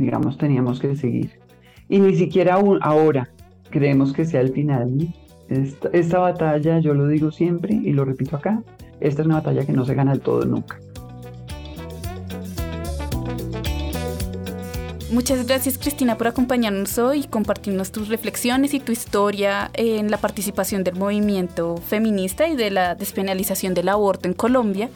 digamos, 0.00 0.38
teníamos 0.38 0.80
que 0.80 0.96
seguir. 0.96 1.30
Y 1.88 1.98
ni 2.00 2.14
siquiera 2.16 2.60
ahora 2.80 3.30
creemos 3.70 4.12
que 4.12 4.24
sea 4.24 4.40
el 4.40 4.52
final. 4.52 5.08
Esta, 5.48 5.88
esta 5.92 6.18
batalla, 6.18 6.78
yo 6.78 6.94
lo 6.94 7.06
digo 7.08 7.30
siempre 7.30 7.74
y 7.74 7.92
lo 7.92 8.04
repito 8.04 8.36
acá, 8.36 8.62
esta 9.00 9.22
es 9.22 9.26
una 9.26 9.36
batalla 9.36 9.64
que 9.64 9.72
no 9.72 9.84
se 9.84 9.94
gana 9.94 10.12
del 10.12 10.20
todo 10.20 10.44
nunca. 10.44 10.78
Muchas 15.10 15.44
gracias 15.44 15.76
Cristina 15.76 16.16
por 16.16 16.28
acompañarnos 16.28 16.96
hoy 16.98 17.22
y 17.22 17.24
compartirnos 17.24 17.90
tus 17.90 18.06
reflexiones 18.06 18.74
y 18.74 18.78
tu 18.78 18.92
historia 18.92 19.68
en 19.74 20.08
la 20.08 20.18
participación 20.18 20.84
del 20.84 20.94
movimiento 20.94 21.78
feminista 21.78 22.46
y 22.46 22.54
de 22.54 22.70
la 22.70 22.94
despenalización 22.94 23.74
del 23.74 23.88
aborto 23.88 24.28
en 24.28 24.34
Colombia. 24.34 24.88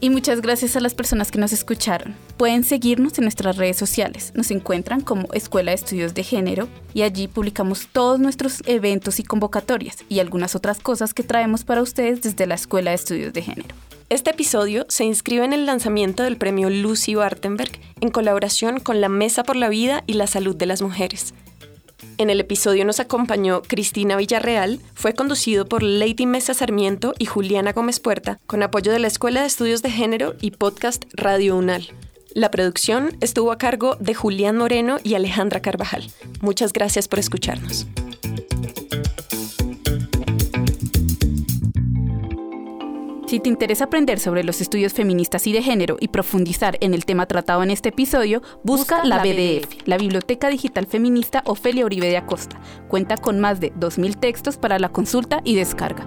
Y 0.00 0.10
muchas 0.10 0.40
gracias 0.40 0.76
a 0.76 0.80
las 0.80 0.94
personas 0.94 1.32
que 1.32 1.40
nos 1.40 1.52
escucharon. 1.52 2.14
Pueden 2.36 2.62
seguirnos 2.62 3.18
en 3.18 3.24
nuestras 3.24 3.56
redes 3.56 3.76
sociales. 3.76 4.32
Nos 4.36 4.52
encuentran 4.52 5.00
como 5.00 5.32
Escuela 5.32 5.72
de 5.72 5.74
Estudios 5.74 6.14
de 6.14 6.22
Género 6.22 6.68
y 6.94 7.02
allí 7.02 7.26
publicamos 7.26 7.88
todos 7.90 8.20
nuestros 8.20 8.62
eventos 8.66 9.18
y 9.18 9.24
convocatorias 9.24 9.96
y 10.08 10.20
algunas 10.20 10.54
otras 10.54 10.78
cosas 10.78 11.14
que 11.14 11.24
traemos 11.24 11.64
para 11.64 11.82
ustedes 11.82 12.22
desde 12.22 12.46
la 12.46 12.54
Escuela 12.54 12.92
de 12.92 12.96
Estudios 12.96 13.32
de 13.32 13.42
Género. 13.42 13.74
Este 14.08 14.30
episodio 14.30 14.86
se 14.88 15.04
inscribe 15.04 15.44
en 15.44 15.52
el 15.52 15.66
lanzamiento 15.66 16.22
del 16.22 16.36
premio 16.36 16.70
Lucy 16.70 17.16
Bartenberg 17.16 17.72
en 18.00 18.10
colaboración 18.10 18.78
con 18.78 19.00
la 19.00 19.08
Mesa 19.08 19.42
por 19.42 19.56
la 19.56 19.68
Vida 19.68 20.04
y 20.06 20.12
la 20.12 20.28
Salud 20.28 20.54
de 20.54 20.66
las 20.66 20.80
Mujeres. 20.80 21.34
En 22.16 22.30
el 22.30 22.40
episodio 22.40 22.84
nos 22.84 23.00
acompañó 23.00 23.62
Cristina 23.62 24.16
Villarreal, 24.16 24.80
fue 24.94 25.14
conducido 25.14 25.68
por 25.68 25.82
Lady 25.82 26.26
Mesa 26.26 26.54
Sarmiento 26.54 27.14
y 27.18 27.26
Juliana 27.26 27.72
Gómez 27.72 28.00
Puerta, 28.00 28.40
con 28.46 28.62
apoyo 28.62 28.92
de 28.92 28.98
la 28.98 29.08
Escuela 29.08 29.40
de 29.40 29.46
Estudios 29.46 29.82
de 29.82 29.90
Género 29.90 30.34
y 30.40 30.52
podcast 30.52 31.04
Radio 31.12 31.56
UNAL. 31.56 31.88
La 32.34 32.50
producción 32.50 33.16
estuvo 33.20 33.52
a 33.52 33.58
cargo 33.58 33.96
de 33.96 34.14
Julián 34.14 34.56
Moreno 34.56 34.98
y 35.02 35.14
Alejandra 35.14 35.60
Carvajal. 35.60 36.10
Muchas 36.40 36.72
gracias 36.72 37.08
por 37.08 37.18
escucharnos. 37.18 37.86
Si 43.28 43.40
te 43.40 43.50
interesa 43.50 43.84
aprender 43.84 44.20
sobre 44.20 44.42
los 44.42 44.62
estudios 44.62 44.94
feministas 44.94 45.46
y 45.46 45.52
de 45.52 45.62
género 45.62 45.98
y 46.00 46.08
profundizar 46.08 46.78
en 46.80 46.94
el 46.94 47.04
tema 47.04 47.26
tratado 47.26 47.62
en 47.62 47.70
este 47.70 47.90
episodio, 47.90 48.40
busca, 48.64 49.04
la 49.04 49.22
BDF, 49.22 49.86
la 49.86 49.98
Biblioteca 49.98 50.48
Digital 50.48 50.86
Feminista 50.86 51.42
Ofelia 51.44 51.84
Uribe 51.84 52.08
de 52.08 52.16
Acosta. 52.16 52.58
Cuenta 52.88 53.18
con 53.18 53.38
más 53.38 53.60
de 53.60 53.70
2.000 53.74 54.18
textos 54.18 54.56
para 54.56 54.78
la 54.78 54.88
consulta 54.88 55.42
y 55.44 55.56
descarga. 55.56 56.06